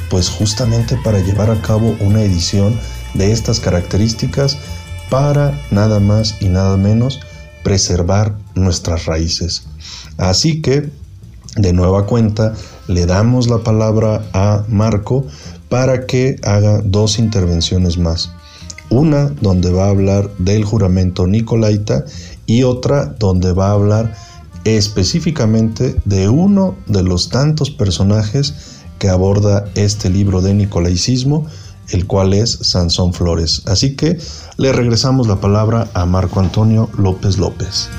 pues 0.09 0.29
justamente 0.29 0.97
para 1.03 1.19
llevar 1.19 1.49
a 1.49 1.61
cabo 1.61 1.95
una 1.99 2.21
edición 2.21 2.79
de 3.13 3.31
estas 3.31 3.59
características 3.59 4.57
para 5.09 5.59
nada 5.71 5.99
más 5.99 6.41
y 6.41 6.49
nada 6.49 6.77
menos 6.77 7.19
preservar 7.63 8.35
nuestras 8.53 9.05
raíces. 9.05 9.67
Así 10.17 10.61
que, 10.61 10.89
de 11.57 11.73
nueva 11.73 12.05
cuenta, 12.05 12.53
le 12.87 13.05
damos 13.05 13.49
la 13.49 13.59
palabra 13.59 14.25
a 14.33 14.63
Marco 14.67 15.25
para 15.69 16.05
que 16.05 16.37
haga 16.43 16.81
dos 16.83 17.19
intervenciones 17.19 17.97
más. 17.97 18.31
Una 18.89 19.25
donde 19.41 19.71
va 19.71 19.85
a 19.85 19.89
hablar 19.89 20.29
del 20.37 20.63
juramento 20.63 21.25
nicolaita 21.25 22.05
y 22.45 22.63
otra 22.63 23.15
donde 23.17 23.51
va 23.51 23.69
a 23.69 23.73
hablar 23.73 24.15
específicamente 24.63 25.95
de 26.05 26.29
uno 26.29 26.75
de 26.87 27.03
los 27.03 27.29
tantos 27.29 27.71
personajes 27.71 28.53
que 28.99 29.09
aborda 29.09 29.65
este 29.75 30.09
libro 30.09 30.41
de 30.41 30.53
nicolaicismo, 30.53 31.45
el 31.89 32.07
cual 32.07 32.33
es 32.33 32.57
Sansón 32.61 33.13
Flores. 33.13 33.61
Así 33.65 33.95
que 33.95 34.17
le 34.57 34.71
regresamos 34.71 35.27
la 35.27 35.39
palabra 35.39 35.89
a 35.93 36.05
Marco 36.05 36.39
Antonio 36.39 36.89
López 36.97 37.37
López. 37.37 37.89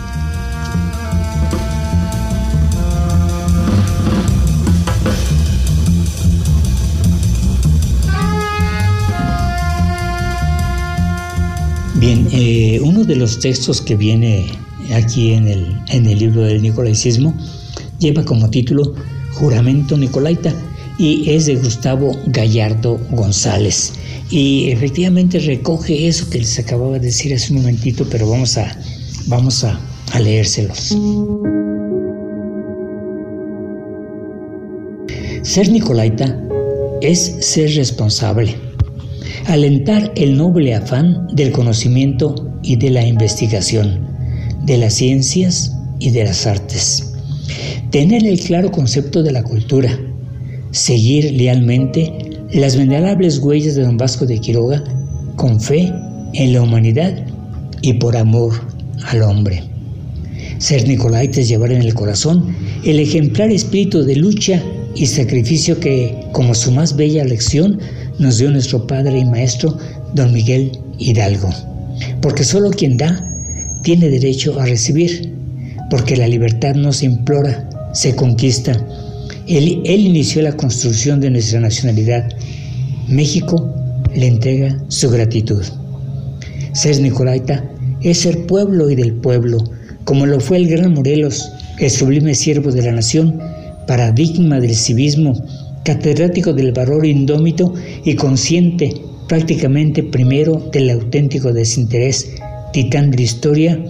Bien, 11.95 12.28
eh, 12.31 12.78
uno 12.83 13.05
de 13.05 13.16
los 13.16 13.40
textos 13.40 13.81
que 13.81 13.97
viene 13.97 14.47
aquí 14.95 15.33
en 15.33 15.49
el, 15.49 15.81
en 15.88 16.07
el 16.07 16.19
libro 16.19 16.43
del 16.43 16.61
Nicolaicismo 16.61 17.35
lleva 17.99 18.23
como 18.23 18.50
título 18.50 18.95
Juramento 19.33 19.97
Nicolaita 19.97 20.52
y 20.98 21.30
es 21.30 21.46
de 21.46 21.56
Gustavo 21.56 22.16
Gallardo 22.26 22.98
González. 23.10 23.92
Y 24.30 24.70
efectivamente 24.70 25.38
recoge 25.38 26.08
eso 26.08 26.28
que 26.30 26.38
les 26.38 26.58
acababa 26.58 26.94
de 26.94 27.06
decir 27.06 27.34
hace 27.34 27.52
un 27.52 27.60
momentito, 27.60 28.06
pero 28.10 28.28
vamos 28.28 28.56
a, 28.58 28.76
vamos 29.26 29.64
a, 29.64 29.78
a 30.12 30.20
leérselos. 30.20 30.96
Ser 35.42 35.70
Nicolaita 35.70 36.42
es 37.02 37.36
ser 37.40 37.74
responsable, 37.76 38.56
alentar 39.46 40.12
el 40.16 40.36
noble 40.36 40.74
afán 40.74 41.28
del 41.32 41.52
conocimiento 41.52 42.58
y 42.62 42.76
de 42.76 42.90
la 42.90 43.06
investigación, 43.06 44.08
de 44.64 44.78
las 44.78 44.94
ciencias 44.94 45.72
y 46.00 46.10
de 46.10 46.24
las 46.24 46.46
artes. 46.46 47.12
Tener 47.90 48.26
el 48.26 48.40
claro 48.40 48.72
concepto 48.72 49.22
de 49.22 49.30
la 49.30 49.44
cultura, 49.44 49.96
seguir 50.70 51.32
lealmente 51.32 52.12
las 52.52 52.76
venerables 52.76 53.38
huellas 53.38 53.75
de 53.75 53.82
don 53.82 53.96
Vasco 53.96 54.26
de 54.26 54.38
Quiroga 54.38 54.82
con 55.37 55.61
fe 55.61 55.92
en 56.35 56.52
la 56.52 56.62
humanidad 56.62 57.26
y 57.82 57.94
por 57.94 58.16
amor 58.16 58.52
al 59.06 59.23
hombre. 59.23 59.62
Ser 60.58 60.87
Nicolaites 60.88 61.49
llevar 61.49 61.73
en 61.73 61.82
el 61.82 61.94
corazón 61.94 62.54
el 62.85 62.99
ejemplar 63.00 63.50
espíritu 63.50 64.04
de 64.04 64.16
lucha 64.16 64.62
y 64.94 65.06
sacrificio 65.06 65.78
que, 65.78 66.18
como 66.32 66.54
su 66.54 66.73
más 66.73 66.96
bella 66.96 67.25
lección, 67.25 67.78
nos 68.18 68.38
dio 68.38 68.50
nuestro 68.50 68.87
padre 68.87 69.18
y 69.18 69.25
maestro, 69.25 69.76
don 70.14 70.32
Miguel 70.32 70.73
Hidalgo. 70.99 71.50
Porque 72.23 72.44
solo 72.44 72.70
quien 72.70 72.96
da 72.96 73.23
tiene 73.82 74.08
derecho 74.08 74.58
a 74.58 74.64
recibir, 74.64 75.35
porque 75.90 76.16
la 76.16 76.26
libertad 76.26 76.75
no 76.75 76.92
se 76.92 77.06
implora, 77.06 77.68
se 77.92 78.16
conquista. 78.16 78.73
Él, 79.48 79.82
inició 79.86 80.42
la 80.42 80.56
construcción 80.56 81.20
de 81.20 81.30
nuestra 81.30 81.60
nacionalidad. 81.60 82.28
México 83.08 83.72
le 84.14 84.26
entrega 84.26 84.82
su 84.88 85.08
gratitud. 85.08 85.62
Ser 86.72 87.00
Nicolaita 87.00 87.64
es 88.02 88.18
ser 88.18 88.46
pueblo 88.46 88.90
y 88.90 88.96
del 88.96 89.12
pueblo, 89.14 89.58
como 90.04 90.26
lo 90.26 90.40
fue 90.40 90.56
el 90.56 90.68
gran 90.68 90.94
Morelos, 90.94 91.48
el 91.78 91.90
sublime 91.90 92.34
siervo 92.34 92.72
de 92.72 92.82
la 92.82 92.92
nación, 92.92 93.40
paradigma 93.86 94.58
del 94.58 94.74
civismo, 94.74 95.40
catedrático 95.84 96.52
del 96.52 96.72
valor 96.72 97.06
indómito 97.06 97.72
y 98.04 98.16
consciente 98.16 98.94
prácticamente 99.28 100.02
primero 100.02 100.68
del 100.72 100.90
auténtico 100.90 101.52
desinterés, 101.52 102.30
titán 102.72 103.12
de 103.12 103.18
la 103.18 103.22
historia, 103.22 103.84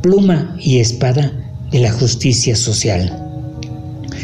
pluma 0.00 0.56
y 0.60 0.78
espada 0.78 1.32
de 1.72 1.80
la 1.80 1.92
justicia 1.92 2.54
social. 2.54 3.31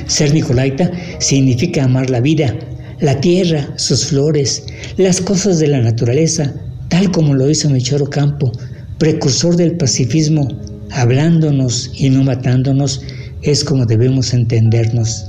Ser 0.08 0.32
Nicolaita 0.32 0.90
significa 1.20 1.84
amar 1.84 2.08
la 2.10 2.20
vida, 2.20 2.54
la 3.00 3.20
tierra, 3.20 3.68
sus 3.76 4.06
flores, 4.06 4.64
las 4.96 5.20
cosas 5.20 5.58
de 5.58 5.68
la 5.68 5.80
naturaleza, 5.80 6.52
tal 6.88 7.10
como 7.12 7.34
lo 7.34 7.48
hizo 7.48 7.68
Mechoro 7.68 8.08
Campo, 8.08 8.50
precursor 8.98 9.56
del 9.56 9.76
pacifismo, 9.76 10.48
hablándonos 10.90 11.90
y 11.94 12.08
no 12.08 12.24
matándonos, 12.24 13.02
es 13.42 13.62
como 13.62 13.84
debemos 13.84 14.32
entendernos. 14.32 15.26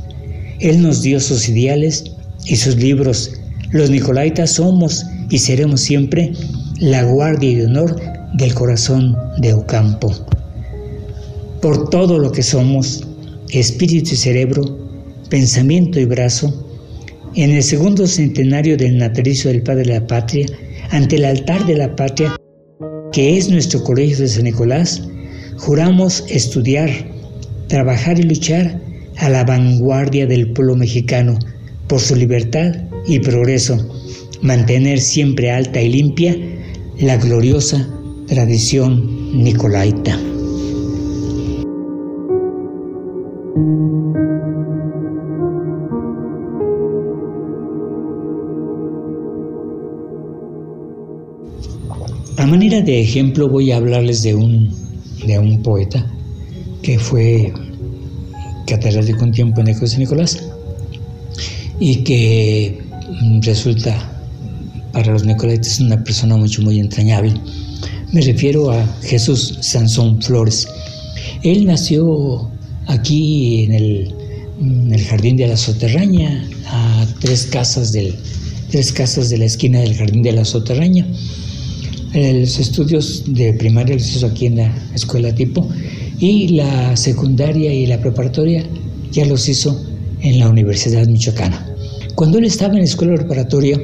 Él 0.60 0.82
nos 0.82 1.02
dio 1.02 1.20
sus 1.20 1.48
ideales 1.50 2.06
y 2.46 2.56
sus 2.56 2.78
libros. 2.78 3.34
Los 3.72 3.90
Nicolaitas 3.90 4.54
somos 4.54 5.06
y 5.30 5.40
seremos 5.40 5.82
siempre 5.82 6.32
la 6.80 7.04
guardia 7.04 7.52
y 7.52 7.62
honor 7.62 8.00
del 8.34 8.54
corazón 8.54 9.18
de 9.40 9.54
Ocampo. 9.54 10.16
Por 11.62 11.90
todo 11.90 12.18
lo 12.18 12.32
que 12.32 12.42
somos, 12.42 13.06
espíritu 13.50 14.12
y 14.14 14.18
cerebro, 14.18 14.64
pensamiento 15.30 16.00
y 16.00 16.06
brazo, 16.06 16.66
en 17.36 17.52
el 17.52 17.64
segundo 17.64 18.08
centenario 18.08 18.78
del 18.78 18.98
natalicio 18.98 19.52
del 19.52 19.64
Padre 19.64 19.84
de 19.84 20.00
la 20.00 20.08
Patria, 20.08 20.48
ante 20.92 21.18
el 21.18 21.26
altar 21.26 21.66
de 21.66 21.76
la 21.76 21.96
patria, 21.96 22.36
que 23.12 23.38
es 23.38 23.50
nuestro 23.50 23.84
colegio 23.84 24.20
de 24.20 24.28
San 24.28 24.44
Nicolás, 24.44 25.04
juramos 25.58 26.24
estudiar, 26.30 26.90
trabajar 27.68 28.20
y 28.20 28.24
luchar 28.24 28.82
a 29.18 29.30
la 29.30 29.44
vanguardia 29.44 30.26
del 30.26 30.52
pueblo 30.52 30.76
mexicano 30.76 31.38
por 31.88 32.00
su 32.00 32.16
libertad 32.16 32.76
y 33.08 33.20
progreso, 33.20 33.78
mantener 34.42 35.00
siempre 35.00 35.52
alta 35.52 35.82
y 35.82 35.90
limpia 35.90 36.36
la 37.00 37.18
gloriosa 37.18 37.88
tradición 38.28 39.44
nicolaita. 39.44 40.29
Manera 52.70 52.86
de 52.86 53.02
ejemplo 53.02 53.50
voy 53.50 53.72
a 53.72 53.78
hablarles 53.78 54.22
de 54.22 54.36
un, 54.36 54.72
de 55.26 55.40
un 55.40 55.64
poeta 55.64 56.06
que 56.84 57.00
fue 57.00 57.52
catedrático 58.68 59.24
un 59.24 59.32
tiempo 59.32 59.62
en 59.62 59.70
el 59.70 59.80
de 59.80 59.98
Nicolás 59.98 60.38
y 61.80 62.04
que 62.04 62.80
resulta 63.42 64.22
para 64.94 65.12
los 65.14 65.26
nicolaites 65.26 65.80
una 65.80 66.04
persona 66.04 66.38
mucho 66.38 66.62
muy 66.62 66.80
entrañable. 66.80 67.34
Me 68.12 68.22
refiero 68.22 68.70
a 68.70 68.86
Jesús 69.02 69.58
Sansón 69.62 70.22
Flores. 70.22 70.68
Él 71.42 71.66
nació 71.66 72.52
aquí 72.86 73.64
en 73.64 73.74
el, 73.74 74.16
en 74.62 74.94
el 74.94 75.04
jardín 75.06 75.38
de 75.38 75.48
la 75.48 75.58
Soterraña, 75.58 76.48
a 76.68 77.08
tres 77.20 77.48
casas, 77.48 77.94
del, 77.94 78.14
tres 78.70 78.92
casas 78.92 79.32
de 79.32 79.40
la 79.40 79.46
esquina 79.46 79.80
del 79.80 79.96
jardín 79.96 80.22
de 80.22 80.34
la 80.34 80.46
Soterraña. 80.46 81.08
Los 82.14 82.60
estudios 82.60 83.24
de 83.28 83.54
primaria 83.54 83.96
los 83.96 84.16
hizo 84.16 84.26
aquí 84.26 84.48
en 84.48 84.58
la 84.58 84.74
escuela 84.96 85.34
tipo 85.34 85.68
y 86.18 86.50
la 86.50 86.98
secundaria 86.98 87.72
y 87.72 87.86
la 87.86 88.02
preparatoria 88.02 88.66
ya 89.12 89.26
los 89.26 89.48
hizo 89.48 89.80
en 90.22 90.40
la 90.40 90.50
Universidad 90.50 91.08
Michoacana. 91.08 91.66
Cuando 92.16 92.40
él 92.40 92.46
estaba 92.46 92.74
en 92.74 92.80
la 92.80 92.86
escuela 92.86 93.16
preparatoria, 93.16 93.80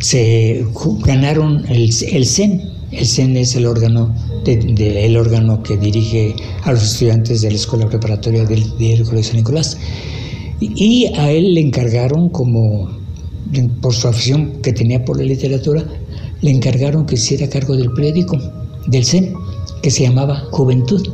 se 0.00 0.64
ganaron 1.04 1.64
el, 1.68 1.90
el 2.10 2.26
CEN. 2.26 2.62
El 2.90 3.06
CEN 3.06 3.36
es 3.36 3.56
el 3.56 3.66
órgano, 3.66 4.14
de, 4.44 5.06
el 5.06 5.16
órgano 5.16 5.62
que 5.62 5.76
dirige 5.76 6.34
a 6.64 6.72
los 6.72 6.82
estudiantes 6.82 7.40
de 7.40 7.50
la 7.50 7.56
escuela 7.56 7.88
preparatoria 7.88 8.44
del, 8.44 8.64
del 8.78 9.02
Colegio 9.04 9.30
San 9.30 9.36
Nicolás. 9.36 9.78
Y 10.60 11.06
a 11.16 11.30
él 11.30 11.54
le 11.54 11.60
encargaron, 11.60 12.28
como 12.28 12.90
por 13.80 13.94
su 13.94 14.08
afición 14.08 14.60
que 14.62 14.72
tenía 14.72 15.04
por 15.04 15.16
la 15.16 15.24
literatura, 15.24 15.84
le 16.42 16.50
encargaron 16.50 17.06
que 17.06 17.14
hiciera 17.14 17.48
cargo 17.48 17.76
del 17.76 17.92
periódico 17.92 18.38
del 18.86 19.04
CEN, 19.04 19.34
que 19.82 19.90
se 19.90 20.02
llamaba 20.02 20.44
Juventud. 20.50 21.08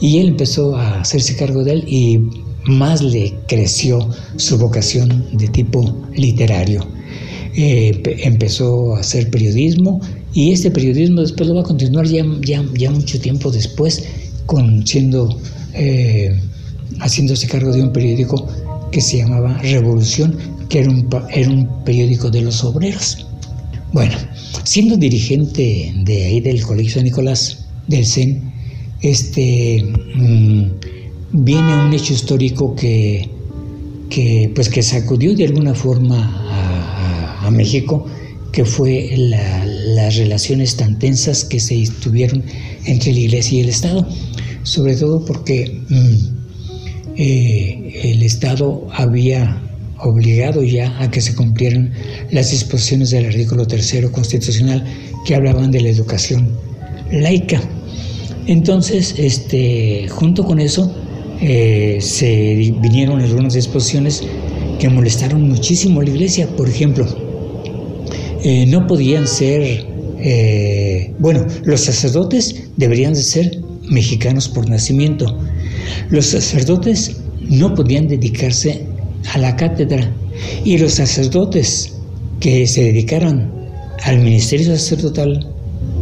Y 0.00 0.18
él 0.18 0.28
empezó 0.28 0.76
a 0.76 1.00
hacerse 1.00 1.36
cargo 1.36 1.64
de 1.64 1.72
él 1.72 1.84
y 1.86 2.20
más 2.64 3.02
le 3.02 3.34
creció 3.46 4.08
su 4.36 4.58
vocación 4.58 5.24
de 5.32 5.48
tipo 5.48 5.94
literario. 6.14 6.86
Eh, 7.54 8.02
empezó 8.24 8.96
a 8.96 9.00
hacer 9.00 9.30
periodismo 9.30 10.00
y 10.34 10.52
este 10.52 10.70
periodismo 10.70 11.22
después 11.22 11.48
lo 11.48 11.54
va 11.54 11.62
a 11.62 11.64
continuar 11.64 12.06
ya, 12.06 12.22
ya, 12.42 12.62
ya 12.74 12.90
mucho 12.90 13.18
tiempo 13.18 13.50
después 13.50 14.04
con 14.44 14.86
siendo 14.86 15.40
eh, 15.72 16.38
haciéndose 17.00 17.46
cargo 17.46 17.72
de 17.72 17.82
un 17.82 17.92
periódico 17.92 18.46
que 18.90 19.00
se 19.00 19.18
llamaba 19.18 19.58
Revolución, 19.58 20.36
que 20.68 20.80
era 20.80 20.90
un, 20.90 21.08
era 21.30 21.50
un 21.50 21.84
periódico 21.84 22.30
de 22.30 22.42
los 22.42 22.62
obreros. 22.64 23.25
Bueno, 23.96 24.14
siendo 24.64 24.98
dirigente 24.98 25.90
de 26.04 26.26
ahí 26.26 26.40
del 26.42 26.62
Colegio 26.62 26.96
de 26.96 27.04
Nicolás, 27.04 27.64
del 27.88 28.04
CEN, 28.04 28.52
este, 29.00 29.82
mm, 30.14 30.64
viene 31.32 31.78
un 31.78 31.94
hecho 31.94 32.12
histórico 32.12 32.74
que, 32.76 33.26
que, 34.10 34.52
pues 34.54 34.68
que 34.68 34.82
sacudió 34.82 35.34
de 35.34 35.46
alguna 35.46 35.74
forma 35.74 36.18
a, 37.42 37.50
México, 37.50 38.04
que 38.52 38.66
fue 38.66 39.14
las 39.16 40.16
relaciones 40.16 40.76
tan 40.76 40.98
tensas 40.98 41.42
que 41.44 41.58
se 41.58 41.82
tuvieron 42.02 42.44
entre 42.84 43.14
la 43.14 43.20
Iglesia 43.20 43.56
y 43.56 43.60
el 43.62 43.70
Estado, 43.70 44.06
sobre 44.62 44.94
todo 44.94 45.24
porque 45.24 45.80
mm, 45.88 47.14
eh, 47.16 48.00
el 48.12 48.22
Estado 48.22 48.88
había 48.92 49.65
obligado 49.98 50.62
ya 50.62 50.96
a 51.00 51.10
que 51.10 51.20
se 51.20 51.34
cumplieran 51.34 51.92
las 52.30 52.50
disposiciones 52.50 53.10
del 53.10 53.26
artículo 53.26 53.66
tercero 53.66 54.12
constitucional 54.12 54.84
que 55.24 55.34
hablaban 55.34 55.70
de 55.70 55.80
la 55.80 55.88
educación 55.88 56.50
laica. 57.10 57.60
Entonces, 58.46 59.14
este, 59.18 60.06
junto 60.08 60.44
con 60.44 60.60
eso, 60.60 60.94
eh, 61.40 61.98
se 62.00 62.74
vinieron 62.80 63.20
algunas 63.20 63.54
disposiciones 63.54 64.22
que 64.78 64.88
molestaron 64.88 65.48
muchísimo 65.48 66.00
a 66.00 66.04
la 66.04 66.10
iglesia. 66.10 66.46
Por 66.56 66.68
ejemplo, 66.68 67.06
eh, 68.44 68.66
no 68.66 68.86
podían 68.86 69.26
ser, 69.26 69.86
eh, 70.20 71.12
bueno, 71.18 71.44
los 71.64 71.80
sacerdotes 71.80 72.64
deberían 72.76 73.14
de 73.14 73.22
ser 73.22 73.60
mexicanos 73.88 74.48
por 74.48 74.68
nacimiento. 74.68 75.38
Los 76.10 76.26
sacerdotes 76.26 77.16
no 77.48 77.74
podían 77.74 78.08
dedicarse 78.08 78.86
a 79.32 79.38
la 79.38 79.56
cátedra 79.56 80.10
y 80.64 80.78
los 80.78 80.94
sacerdotes 80.94 81.94
que 82.40 82.66
se 82.66 82.84
dedicaran 82.84 83.50
al 84.04 84.18
ministerio 84.18 84.66
sacerdotal 84.66 85.46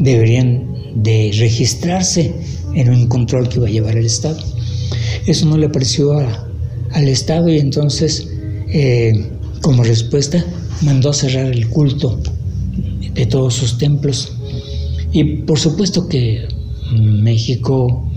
deberían 0.00 0.74
de 0.96 1.30
registrarse 1.38 2.34
en 2.74 2.90
un 2.90 3.06
control 3.08 3.48
que 3.48 3.56
iba 3.56 3.66
a 3.66 3.70
llevar 3.70 3.96
el 3.96 4.06
Estado. 4.06 4.38
Eso 5.26 5.46
no 5.46 5.56
le 5.56 5.68
pareció 5.68 6.18
al 6.18 7.08
Estado 7.08 7.48
y 7.48 7.58
entonces, 7.58 8.28
eh, 8.68 9.12
como 9.60 9.84
respuesta, 9.84 10.44
mandó 10.82 11.12
cerrar 11.12 11.46
el 11.46 11.68
culto 11.68 12.20
de 13.14 13.26
todos 13.26 13.54
sus 13.54 13.78
templos. 13.78 14.36
Y 15.12 15.24
por 15.42 15.58
supuesto 15.58 16.08
que 16.08 16.46
México 16.92 18.10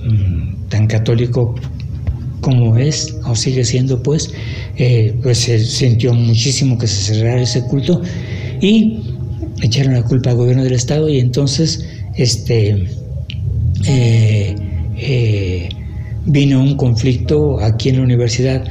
tan 0.69 0.87
católico 0.87 1.55
como 2.47 2.77
es 2.77 3.13
o 3.25 3.35
sigue 3.35 3.65
siendo, 3.65 4.01
pues, 4.01 4.31
eh, 4.77 5.13
pues 5.21 5.39
se 5.39 5.59
sintió 5.59 6.13
muchísimo 6.13 6.77
que 6.77 6.87
se 6.87 7.13
cerrara 7.13 7.41
ese 7.41 7.61
culto 7.63 8.01
y 8.61 8.99
echaron 9.61 9.95
la 9.95 10.03
culpa 10.03 10.29
al 10.29 10.37
gobierno 10.37 10.63
del 10.63 10.71
estado 10.71 11.09
y 11.09 11.19
entonces 11.19 11.85
este 12.15 12.87
eh, 13.85 14.55
eh, 14.95 15.69
vino 16.25 16.63
un 16.63 16.77
conflicto 16.77 17.59
aquí 17.59 17.89
en 17.89 17.97
la 17.97 18.03
universidad. 18.03 18.63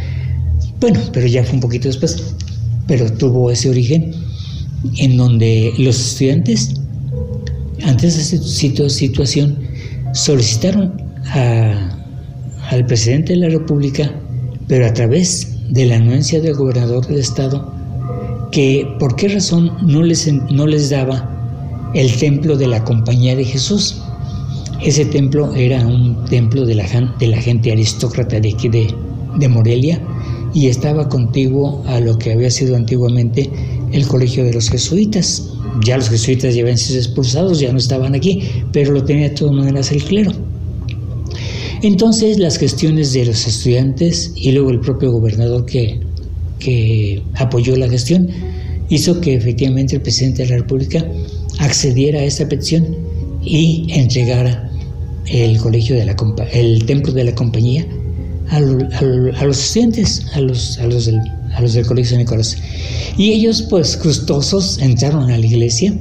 Bueno 0.80 0.98
pero 1.12 1.26
ya 1.26 1.44
fue 1.44 1.56
un 1.56 1.60
poquito 1.60 1.88
después 1.88 2.34
pero 2.86 3.12
tuvo 3.12 3.50
ese 3.50 3.68
origen 3.68 4.14
en 4.96 5.18
donde 5.18 5.70
los 5.76 6.00
estudiantes 6.00 6.76
ante 7.82 8.06
esa 8.06 8.38
situación 8.88 9.58
solicitaron 10.14 10.94
al 12.70 12.86
presidente 12.86 13.32
de 13.32 13.40
la 13.40 13.48
república 13.48 14.12
pero 14.68 14.86
a 14.86 14.92
través 14.92 15.56
de 15.70 15.86
la 15.86 15.96
anuencia 15.96 16.40
del 16.40 16.54
gobernador 16.54 17.06
del 17.06 17.18
estado 17.18 17.72
que 18.50 18.88
por 18.98 19.16
qué 19.16 19.28
razón 19.28 19.72
no 19.82 20.02
les, 20.02 20.32
no 20.50 20.66
les 20.66 20.90
daba 20.90 21.30
el 21.94 22.14
templo 22.16 22.56
de 22.56 22.66
la 22.68 22.82
Compañía 22.84 23.34
de 23.36 23.44
Jesús. 23.44 24.02
Ese 24.82 25.04
templo 25.06 25.54
era 25.54 25.86
un 25.86 26.24
templo 26.26 26.64
de 26.64 26.74
la, 26.74 26.84
de 27.18 27.26
la 27.26 27.38
gente 27.38 27.72
aristócrata 27.72 28.40
de 28.40 28.50
aquí 28.50 28.68
de, 28.68 28.94
de 29.38 29.48
Morelia 29.48 30.00
y 30.54 30.68
estaba 30.68 31.08
contiguo 31.08 31.82
a 31.86 32.00
lo 32.00 32.18
que 32.18 32.32
había 32.32 32.50
sido 32.50 32.76
antiguamente 32.76 33.50
el 33.92 34.06
colegio 34.06 34.44
de 34.44 34.54
los 34.54 34.70
jesuitas. 34.70 35.50
Ya 35.84 35.96
los 35.96 36.08
jesuitas 36.08 36.54
ya 36.54 36.62
habían 36.62 36.78
sido 36.78 36.98
expulsados, 36.98 37.60
ya 37.60 37.72
no 37.72 37.78
estaban 37.78 38.14
aquí, 38.14 38.48
pero 38.72 38.92
lo 38.92 39.04
tenía 39.04 39.28
de 39.28 39.34
todas 39.34 39.54
maneras 39.54 39.92
el 39.92 40.02
clero. 40.02 40.32
Entonces 41.86 42.38
las 42.38 42.58
gestiones 42.58 43.12
de 43.12 43.26
los 43.26 43.46
estudiantes 43.46 44.32
y 44.34 44.52
luego 44.52 44.70
el 44.70 44.80
propio 44.80 45.12
gobernador 45.12 45.64
que 45.66 46.00
que 46.58 47.22
apoyó 47.34 47.76
la 47.76 47.88
gestión, 47.88 48.28
hizo 48.88 49.20
que 49.20 49.34
efectivamente 49.34 49.96
el 49.96 50.02
presidente 50.02 50.42
de 50.42 50.50
la 50.50 50.56
República 50.56 51.04
accediera 51.58 52.20
a 52.20 52.24
esa 52.24 52.48
petición 52.48 52.96
y 53.42 53.86
entregara 53.90 54.70
el 55.26 55.58
colegio 55.58 55.96
de 55.96 56.06
la 56.06 56.16
el 56.52 56.84
templo 56.86 57.12
de 57.12 57.24
la 57.24 57.34
compañía 57.34 57.86
a, 58.48 58.60
los 58.60 59.58
estudiantes, 59.58 60.24
a 60.34 60.40
los, 60.40 60.78
a 60.78 60.86
los, 60.86 61.06
del, 61.06 61.20
a 61.54 61.60
los 61.60 61.74
del 61.74 61.84
colegio 61.84 62.16
de 62.16 62.24
Nicolás. 62.24 62.56
Y 63.16 63.32
ellos, 63.32 63.62
pues 63.62 64.00
gustosos, 64.00 64.78
entraron 64.78 65.30
a 65.30 65.38
la 65.38 65.46
iglesia 65.46 65.92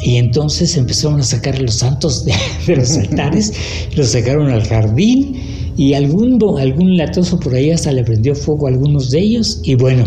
y 0.00 0.16
entonces 0.16 0.76
empezaron 0.76 1.20
a 1.20 1.24
sacar 1.24 1.60
los 1.60 1.74
santos 1.74 2.24
de, 2.24 2.34
de 2.66 2.76
los 2.76 2.90
altares, 2.98 3.52
los 3.96 4.08
sacaron 4.08 4.50
al 4.50 4.66
jardín 4.66 5.36
y 5.76 5.92
algún, 5.94 6.38
algún 6.58 6.96
latoso 6.96 7.38
por 7.38 7.54
ahí 7.54 7.70
hasta 7.70 7.92
le 7.92 8.02
prendió 8.02 8.34
fuego 8.34 8.66
a 8.66 8.70
algunos 8.70 9.10
de 9.10 9.20
ellos. 9.20 9.60
Y 9.62 9.74
bueno, 9.74 10.04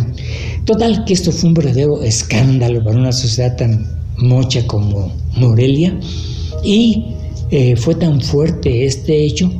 total 0.66 1.06
que 1.06 1.14
esto 1.14 1.32
fue 1.32 1.50
un 1.50 1.54
verdadero 1.54 2.02
escándalo 2.02 2.84
para 2.84 2.98
una 2.98 3.12
sociedad 3.12 3.56
tan 3.56 3.86
mocha 4.18 4.66
como 4.66 5.14
Morelia. 5.36 5.98
Y 6.64 7.06
eh, 7.52 7.76
fue 7.76 7.96
tan 7.96 8.20
fuerte 8.20 8.86
este 8.86 9.24
hecho 9.24 9.52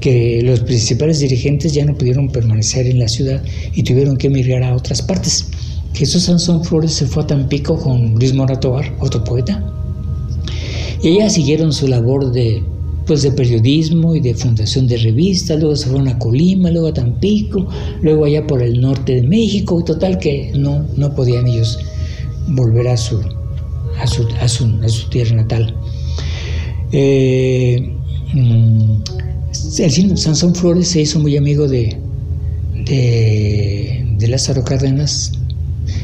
que 0.00 0.40
los 0.42 0.60
principales 0.60 1.20
dirigentes 1.20 1.72
ya 1.72 1.84
no 1.84 1.94
pudieron 1.94 2.28
permanecer 2.28 2.86
en 2.86 2.98
la 3.00 3.08
ciudad 3.08 3.42
y 3.74 3.82
tuvieron 3.82 4.16
que 4.16 4.28
emigrar 4.28 4.62
a 4.62 4.74
otras 4.74 5.02
partes. 5.02 5.48
Jesús 5.94 6.24
Sansón 6.24 6.62
Flores 6.62 6.92
se 6.92 7.06
fue 7.06 7.22
a 7.22 7.26
Tampico 7.26 7.78
con 7.78 8.14
Luis 8.14 8.34
Moratobar, 8.34 8.94
otro 9.00 9.24
poeta, 9.24 9.75
y 11.02 11.08
ellas 11.08 11.34
siguieron 11.34 11.72
su 11.72 11.88
labor 11.88 12.32
de 12.32 12.62
pues 13.06 13.22
de 13.22 13.30
periodismo 13.30 14.16
y 14.16 14.20
de 14.20 14.34
fundación 14.34 14.88
de 14.88 14.96
revistas, 14.96 15.58
luego 15.60 15.76
se 15.76 15.88
fueron 15.88 16.08
a 16.08 16.18
Colima, 16.18 16.70
luego 16.70 16.88
a 16.88 16.94
Tampico, 16.94 17.68
luego 18.02 18.24
allá 18.24 18.46
por 18.46 18.62
el 18.62 18.80
norte 18.80 19.14
de 19.14 19.22
México, 19.22 19.80
y 19.80 19.84
total 19.84 20.18
que 20.18 20.50
no, 20.56 20.84
no 20.96 21.14
podían 21.14 21.46
ellos 21.46 21.78
volver 22.48 22.88
a 22.88 22.96
su, 22.96 23.20
a 24.00 24.06
su, 24.06 24.26
a 24.40 24.48
su, 24.88 25.08
tierra 25.08 25.36
natal. 25.36 25.74
Eh, 26.92 27.92
mm, 28.34 29.02
Sansón 29.52 30.54
Flores 30.54 30.88
se 30.88 31.02
hizo 31.02 31.20
muy 31.20 31.36
amigo 31.36 31.68
de, 31.68 31.96
de, 32.86 34.04
de 34.18 34.28
Lázaro 34.28 34.64
Cárdenas. 34.64 35.32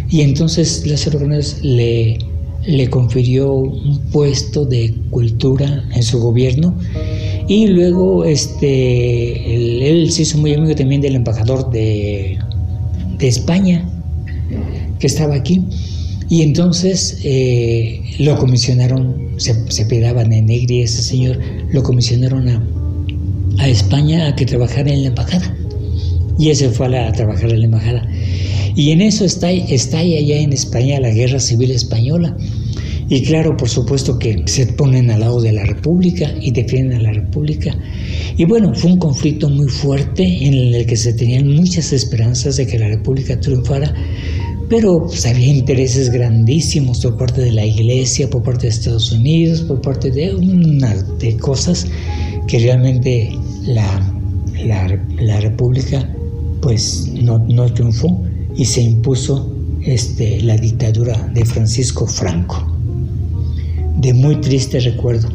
Y 0.09 0.21
entonces 0.21 0.87
Lázaro 0.87 1.19
Cárdenas 1.19 1.59
le 1.63 2.19
le 2.67 2.89
confirió 2.89 3.53
un 3.53 3.99
puesto 4.13 4.65
de 4.65 4.95
cultura 5.11 5.85
en 5.95 6.03
su 6.03 6.21
gobierno 6.21 6.77
y 7.49 7.67
luego 7.67 8.25
este, 8.25 9.89
él, 9.89 10.11
se 10.13 10.23
hizo 10.23 10.39
muy 10.39 10.55
amigo 10.55 10.75
también 10.75 11.01
del 11.01 11.17
embajador 11.17 11.71
de, 11.71 12.39
España 13.21 13.89
que 14.99 15.07
estaba 15.07 15.37
aquí. 15.37 15.63
Y 16.29 16.43
entonces 16.43 17.21
eh, 17.23 18.01
lo 18.19 18.37
comisionaron, 18.37 19.29
se, 19.37 19.71
se 19.71 19.87
pedaban 19.87 20.33
en 20.33 20.47
Negri 20.47 20.81
ese 20.81 21.03
señor, 21.05 21.39
lo 21.71 21.85
comisionaron 21.85 22.49
a, 22.49 22.61
a, 23.59 23.69
España 23.69 24.27
a 24.27 24.35
que 24.35 24.45
trabajara 24.45 24.91
en 24.91 25.03
la 25.03 25.09
embajada. 25.11 25.57
Y 26.37 26.51
ese 26.51 26.71
fue 26.71 26.99
a, 26.99 27.09
a 27.09 27.13
trabajar 27.13 27.51
en 27.51 27.61
la 27.61 27.65
embajada 27.67 28.09
y 28.75 28.91
en 28.91 29.01
eso 29.01 29.25
está, 29.25 29.51
está 29.51 29.99
allá 29.99 30.39
en 30.39 30.53
España 30.53 31.01
la 31.01 31.11
guerra 31.11 31.41
civil 31.41 31.71
española. 31.71 32.37
Y 33.09 33.23
claro, 33.23 33.57
por 33.57 33.69
supuesto 33.69 34.19
que 34.19 34.43
se 34.47 34.67
ponen 34.67 35.11
al 35.11 35.21
lado 35.21 35.41
de 35.43 35.53
la 35.53 35.65
República 35.65 36.33
y 36.41 36.51
defienden 36.51 37.01
a 37.01 37.03
la 37.03 37.13
República. 37.13 37.77
Y 38.39 38.47
bueno, 38.47 38.73
fue 38.75 38.93
un 38.93 38.99
conflicto 38.99 39.51
muy 39.51 39.69
fuerte 39.69 40.23
en 40.47 40.55
el 40.55 40.87
que 40.87 40.97
se 40.97 41.13
tenían 41.13 41.49
muchas 41.55 41.93
esperanzas 41.93 42.57
de 42.57 42.67
que 42.67 42.79
la 42.79 42.89
República 42.89 43.39
triunfara, 43.39 43.93
pero 44.71 45.03
pues, 45.03 45.27
había 45.27 45.49
intereses 45.49 46.09
grandísimos 46.11 47.01
por 47.01 47.19
parte 47.19 47.43
de 47.43 47.53
la 47.53 47.67
Iglesia, 47.67 48.31
por 48.31 48.43
parte 48.43 48.63
de 48.63 48.69
Estados 48.69 49.13
Unidos, 49.13 49.61
por 49.61 49.83
parte 49.83 50.11
de 50.11 50.35
una 50.35 50.95
de 51.19 51.37
cosas 51.37 51.87
que 52.47 52.61
realmente 52.61 53.31
la, 53.67 54.11
la, 54.65 55.41
República 55.41 56.09
pues 56.63 57.11
no, 57.13 57.39
no 57.41 57.71
triunfó 57.75 58.23
y 58.57 58.65
se 58.65 58.83
impuso 58.83 59.55
este, 59.85 60.41
la 60.43 60.57
dictadura 60.57 61.31
de 61.35 61.45
Francisco 61.45 62.07
Franco, 62.07 62.65
de 63.97 64.13
muy 64.15 64.37
triste 64.37 64.81
recuerdo. 64.81 65.29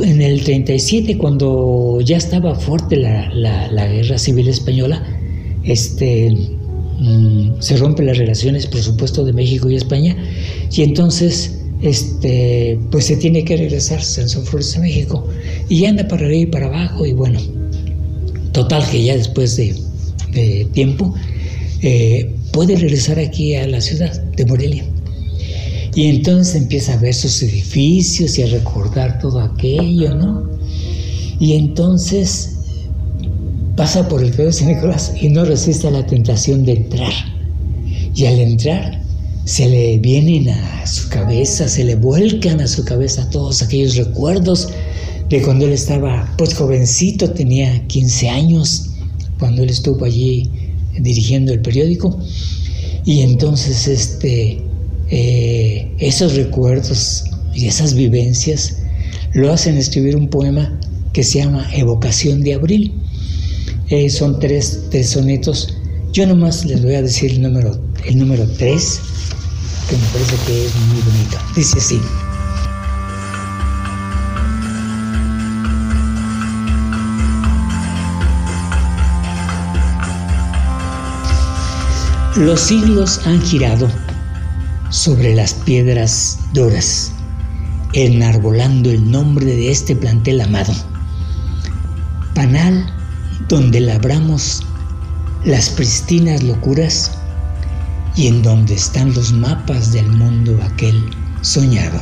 En 0.00 0.22
el 0.22 0.42
37, 0.42 1.18
cuando 1.18 2.00
ya 2.00 2.16
estaba 2.16 2.54
fuerte 2.54 2.96
la, 2.96 3.88
guerra 3.88 4.18
civil 4.18 4.48
española, 4.48 5.02
este, 5.64 6.30
mm, 6.98 7.60
se 7.60 7.76
rompen 7.76 8.06
las 8.06 8.18
relaciones, 8.18 8.66
por 8.66 8.80
supuesto, 8.80 9.24
de 9.24 9.32
México 9.32 9.70
y 9.70 9.76
España, 9.76 10.16
y 10.70 10.82
entonces 10.82 11.58
este, 11.82 12.78
pues 12.90 13.06
se 13.06 13.16
tiene 13.16 13.44
que 13.44 13.56
regresar 13.56 14.02
Sansón 14.02 14.44
Flores 14.44 14.76
a 14.76 14.80
México, 14.80 15.28
y 15.68 15.84
anda 15.84 16.06
para 16.08 16.26
arriba 16.26 16.42
y 16.42 16.46
para 16.46 16.66
abajo, 16.66 17.04
y 17.06 17.12
bueno, 17.12 17.40
total 18.52 18.84
que 18.90 19.02
ya 19.02 19.16
después 19.16 19.56
de, 19.56 19.74
de 20.32 20.66
tiempo, 20.72 21.14
eh, 21.82 22.34
puede 22.52 22.76
regresar 22.76 23.18
aquí 23.18 23.54
a 23.56 23.66
la 23.66 23.80
ciudad 23.80 24.22
de 24.22 24.46
Morelia. 24.46 24.84
Y 25.94 26.06
entonces 26.06 26.54
empieza 26.54 26.94
a 26.94 26.96
ver 26.96 27.12
sus 27.12 27.42
edificios 27.42 28.38
y 28.38 28.42
a 28.42 28.46
recordar 28.46 29.18
todo 29.18 29.40
aquello, 29.40 30.14
¿no? 30.14 30.48
Y 31.38 31.54
entonces 31.54 32.54
pasa 33.76 34.08
por 34.08 34.22
el 34.22 34.32
feo 34.32 34.46
de 34.46 34.52
San 34.52 34.68
Nicolás 34.68 35.12
y 35.20 35.28
no 35.28 35.44
resiste 35.44 35.88
a 35.88 35.90
la 35.90 36.06
tentación 36.06 36.64
de 36.64 36.72
entrar. 36.72 37.12
Y 38.14 38.26
al 38.26 38.38
entrar 38.38 39.02
se 39.44 39.68
le 39.68 39.98
vienen 39.98 40.48
a 40.50 40.86
su 40.86 41.08
cabeza, 41.08 41.68
se 41.68 41.84
le 41.84 41.96
vuelcan 41.96 42.60
a 42.60 42.68
su 42.68 42.84
cabeza 42.84 43.28
todos 43.30 43.60
aquellos 43.60 43.96
recuerdos 43.96 44.68
de 45.28 45.42
cuando 45.42 45.66
él 45.66 45.72
estaba, 45.72 46.32
pues 46.38 46.54
jovencito, 46.54 47.30
tenía 47.30 47.86
15 47.88 48.28
años, 48.28 48.90
cuando 49.38 49.62
él 49.62 49.70
estuvo 49.70 50.04
allí 50.04 50.50
dirigiendo 50.98 51.52
el 51.52 51.60
periódico. 51.60 52.18
Y 53.04 53.20
entonces 53.20 53.88
este, 53.88 54.62
eh, 55.10 55.92
esos 55.98 56.34
recuerdos 56.34 57.24
y 57.54 57.66
esas 57.66 57.94
vivencias 57.94 58.78
lo 59.34 59.52
hacen 59.52 59.76
escribir 59.76 60.16
un 60.16 60.28
poema 60.28 60.78
que 61.12 61.22
se 61.22 61.38
llama 61.38 61.68
Evocación 61.74 62.42
de 62.42 62.54
Abril. 62.54 62.92
Eh, 63.88 64.08
son 64.08 64.38
tres, 64.38 64.84
tres, 64.90 65.10
sonetos. 65.10 65.76
Yo 66.12 66.26
nomás 66.26 66.64
les 66.64 66.82
voy 66.82 66.94
a 66.94 67.02
decir 67.02 67.32
el 67.32 67.42
número, 67.42 67.78
el 68.06 68.18
número 68.18 68.46
tres, 68.58 69.00
que 69.88 69.96
me 69.96 70.06
parece 70.06 70.36
que 70.46 70.66
es 70.66 70.74
muy 70.74 71.00
bonito. 71.02 71.38
Dice 71.54 71.78
así. 71.78 71.98
Los 82.36 82.62
siglos 82.62 83.20
han 83.26 83.42
girado 83.42 83.88
sobre 84.88 85.34
las 85.34 85.52
piedras 85.52 86.38
duras, 86.54 87.12
enarbolando 87.92 88.90
el 88.90 89.10
nombre 89.10 89.44
de 89.44 89.70
este 89.70 89.94
plantel 89.94 90.40
amado. 90.40 90.72
panal 92.34 92.90
donde 93.48 93.80
labramos 93.80 94.62
las 95.44 95.68
pristinas 95.68 96.42
locuras 96.42 97.10
y 98.16 98.28
en 98.28 98.42
donde 98.42 98.76
están 98.76 99.12
los 99.12 99.30
mapas 99.34 99.92
del 99.92 100.10
mundo 100.10 100.58
aquel 100.64 101.04
soñado. 101.42 102.00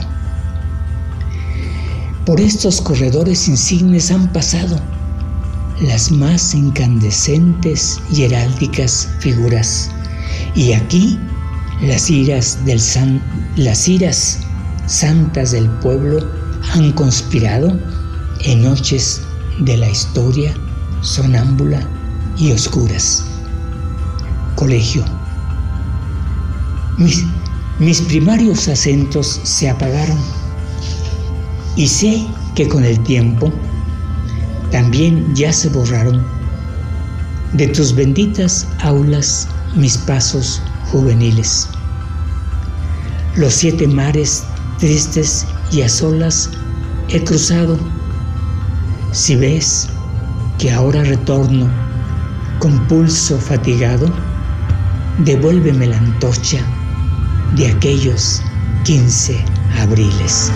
Por 2.25 2.41
estos 2.41 2.81
corredores 2.81 3.49
insignes 3.49 4.13
han 4.13 4.33
pasado 4.33 4.79
las 5.81 6.13
más 6.13 6.55
incandescentes 6.55 7.99
y 8.13 8.23
heráldicas 8.23 9.09
figuras, 9.19 9.91
y 10.55 10.73
aquí 10.73 11.19
las 11.83 12.11
iras, 12.11 12.65
del 12.65 12.81
san, 12.81 13.23
las 13.57 13.89
iras 13.89 14.41
santas 14.87 15.53
del 15.53 15.69
pueblo 15.81 16.19
han 16.75 16.93
conspirado 16.93 17.79
en 18.45 18.63
noches 18.63 19.23
de 19.61 19.77
la 19.77 19.89
historia 19.89 20.55
sonámbula 21.01 21.81
y 22.37 22.53
oscuras. 22.53 23.25
Colegio. 24.57 25.05
Mis, 26.99 27.25
mis 27.79 28.01
primarios 28.03 28.69
acentos 28.69 29.41
se 29.43 29.71
apagaron 29.71 30.19
y 31.77 31.87
sé 31.87 32.27
que 32.55 32.69
con 32.69 32.85
el 32.85 33.03
tiempo 33.05 33.51
también 34.71 35.35
ya 35.35 35.53
se 35.53 35.69
borraron 35.71 36.23
de 37.55 37.69
tus 37.69 37.95
benditas 37.95 38.67
aulas 38.81 39.49
mis 39.75 39.97
pasos 39.99 40.63
juveniles. 40.91 41.69
Los 43.37 43.55
siete 43.55 43.87
mares 43.87 44.45
tristes 44.79 45.47
y 45.71 45.83
a 45.83 45.89
solas 45.89 46.51
he 47.09 47.23
cruzado. 47.23 47.79
Si 49.13 49.37
ves 49.37 49.89
que 50.59 50.71
ahora 50.71 51.05
retorno 51.05 51.69
con 52.59 52.87
pulso 52.89 53.39
fatigado, 53.39 54.11
devuélveme 55.19 55.87
la 55.87 55.99
antorcha 55.99 56.59
de 57.57 57.69
aquellos 57.69 58.43
quince 58.85 59.45
abriles. 59.79 60.51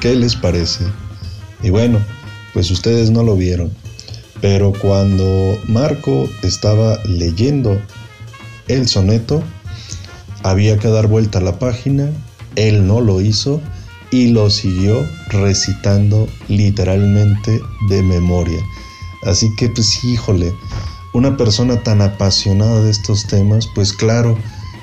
¿Qué 0.00 0.14
les 0.14 0.36
parece? 0.36 0.84
Y 1.60 1.70
bueno, 1.70 1.98
pues 2.54 2.70
ustedes 2.70 3.10
no 3.10 3.24
lo 3.24 3.36
vieron, 3.36 3.72
pero 4.40 4.72
cuando 4.72 5.58
Marco 5.66 6.28
estaba 6.42 6.98
leyendo 7.04 7.80
el 8.68 8.86
soneto, 8.86 9.42
había 10.44 10.78
que 10.78 10.86
dar 10.86 11.08
vuelta 11.08 11.38
a 11.38 11.42
la 11.42 11.58
página, 11.58 12.10
él 12.54 12.86
no 12.86 13.00
lo 13.00 13.20
hizo 13.20 13.60
y 14.12 14.28
lo 14.28 14.50
siguió 14.50 15.04
recitando 15.30 16.28
literalmente 16.46 17.60
de 17.88 18.02
memoria. 18.04 18.60
Así 19.24 19.52
que 19.56 19.68
pues 19.68 20.04
híjole, 20.04 20.52
una 21.12 21.36
persona 21.36 21.82
tan 21.82 22.02
apasionada 22.02 22.82
de 22.82 22.90
estos 22.92 23.26
temas, 23.26 23.66
pues 23.74 23.92
claro 23.92 24.38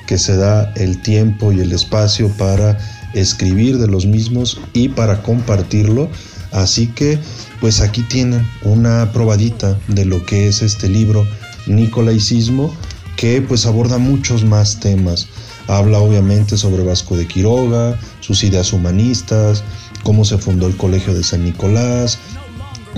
que 0.08 0.18
se 0.18 0.36
da 0.36 0.74
el 0.76 1.02
tiempo 1.02 1.54
y 1.54 1.62
el 1.62 1.72
espacio 1.72 2.30
para 2.38 2.78
escribir 3.16 3.80
de 3.80 3.88
los 3.88 4.06
mismos 4.06 4.60
y 4.74 4.90
para 4.90 5.24
compartirlo. 5.24 6.10
Así 6.52 6.88
que 6.88 7.20
pues 7.60 7.82
aquí 7.82 8.02
tienen 8.04 8.48
una 8.64 9.12
probadita 9.12 9.78
de 9.88 10.06
lo 10.06 10.26
que 10.26 10.48
es 10.48 10.62
este 10.62 10.88
libro 10.88 11.28
Nicolaicismo 11.68 12.74
que 13.16 13.42
pues 13.42 13.66
aborda 13.66 13.98
muchos 13.98 14.44
más 14.44 14.80
temas. 14.80 15.28
Habla 15.68 16.00
obviamente 16.00 16.58
sobre 16.58 16.84
Vasco 16.84 17.18
de 17.18 17.28
Quiroga, 17.28 18.00
sus 18.20 18.44
ideas 18.44 18.72
humanistas, 18.72 19.64
cómo 20.04 20.24
se 20.26 20.38
fundó 20.38 20.68
el 20.68 20.78
Colegio 20.78 21.14
de 21.14 21.24
San 21.24 21.44
Nicolás, 21.44 22.20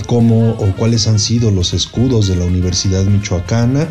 cómo 0.06 0.50
o 0.50 0.76
cuáles 0.76 1.06
han 1.08 1.18
sido 1.18 1.50
los 1.50 1.72
escudos 1.72 2.28
de 2.28 2.36
la 2.36 2.44
Universidad 2.44 3.04
Michoacana 3.04 3.88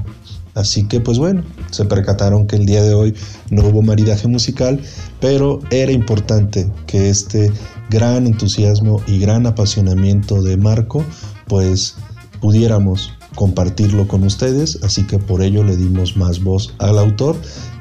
Así 0.54 0.86
que 0.86 1.00
pues 1.00 1.18
bueno, 1.18 1.42
se 1.72 1.84
percataron 1.86 2.46
que 2.46 2.54
el 2.54 2.64
día 2.64 2.84
de 2.84 2.94
hoy 2.94 3.16
no 3.50 3.66
hubo 3.66 3.82
maridaje 3.82 4.28
musical, 4.28 4.80
pero 5.20 5.58
era 5.72 5.90
importante 5.90 6.70
que 6.86 7.10
este 7.10 7.50
gran 7.90 8.28
entusiasmo 8.28 9.02
y 9.08 9.18
gran 9.18 9.44
apasionamiento 9.44 10.40
de 10.40 10.56
Marco 10.56 11.04
pues 11.48 11.96
pudiéramos 12.40 13.12
compartirlo 13.34 14.06
con 14.06 14.22
ustedes, 14.22 14.78
así 14.84 15.04
que 15.04 15.18
por 15.18 15.42
ello 15.42 15.64
le 15.64 15.76
dimos 15.76 16.16
más 16.16 16.44
voz 16.44 16.72
al 16.78 17.00
autor 17.00 17.34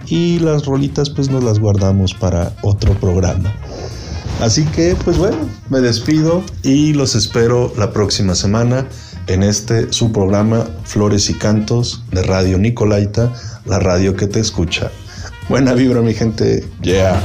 y 0.08 0.40
las 0.40 0.66
rolitas 0.66 1.12
pues 1.12 1.30
nos 1.30 1.44
las 1.44 1.60
guardamos 1.60 2.16
para 2.16 2.52
otro 2.64 3.00
programa. 3.00 3.54
Así 4.42 4.66
que, 4.66 4.96
pues 5.04 5.18
bueno, 5.18 5.38
me 5.70 5.82
despido 5.82 6.44
y 6.62 6.94
los 6.94 7.16
espero 7.16 7.74
la 7.78 7.92
próxima 7.92 8.36
semana 8.36 8.88
en 9.26 9.44
este 9.44 9.92
su 9.92 10.12
programa 10.12 10.68
Flores 10.84 11.30
y 11.30 11.34
Cantos 11.34 12.04
de 12.12 12.22
Radio 12.24 12.58
Nicolaita, 12.58 13.34
la 13.66 13.80
radio 13.80 14.16
que 14.16 14.28
te 14.28 14.40
escucha. 14.40 14.92
Buena 15.50 15.74
vibra, 15.74 16.02
mi 16.02 16.14
gente. 16.14 16.66
Yeah. 16.82 17.22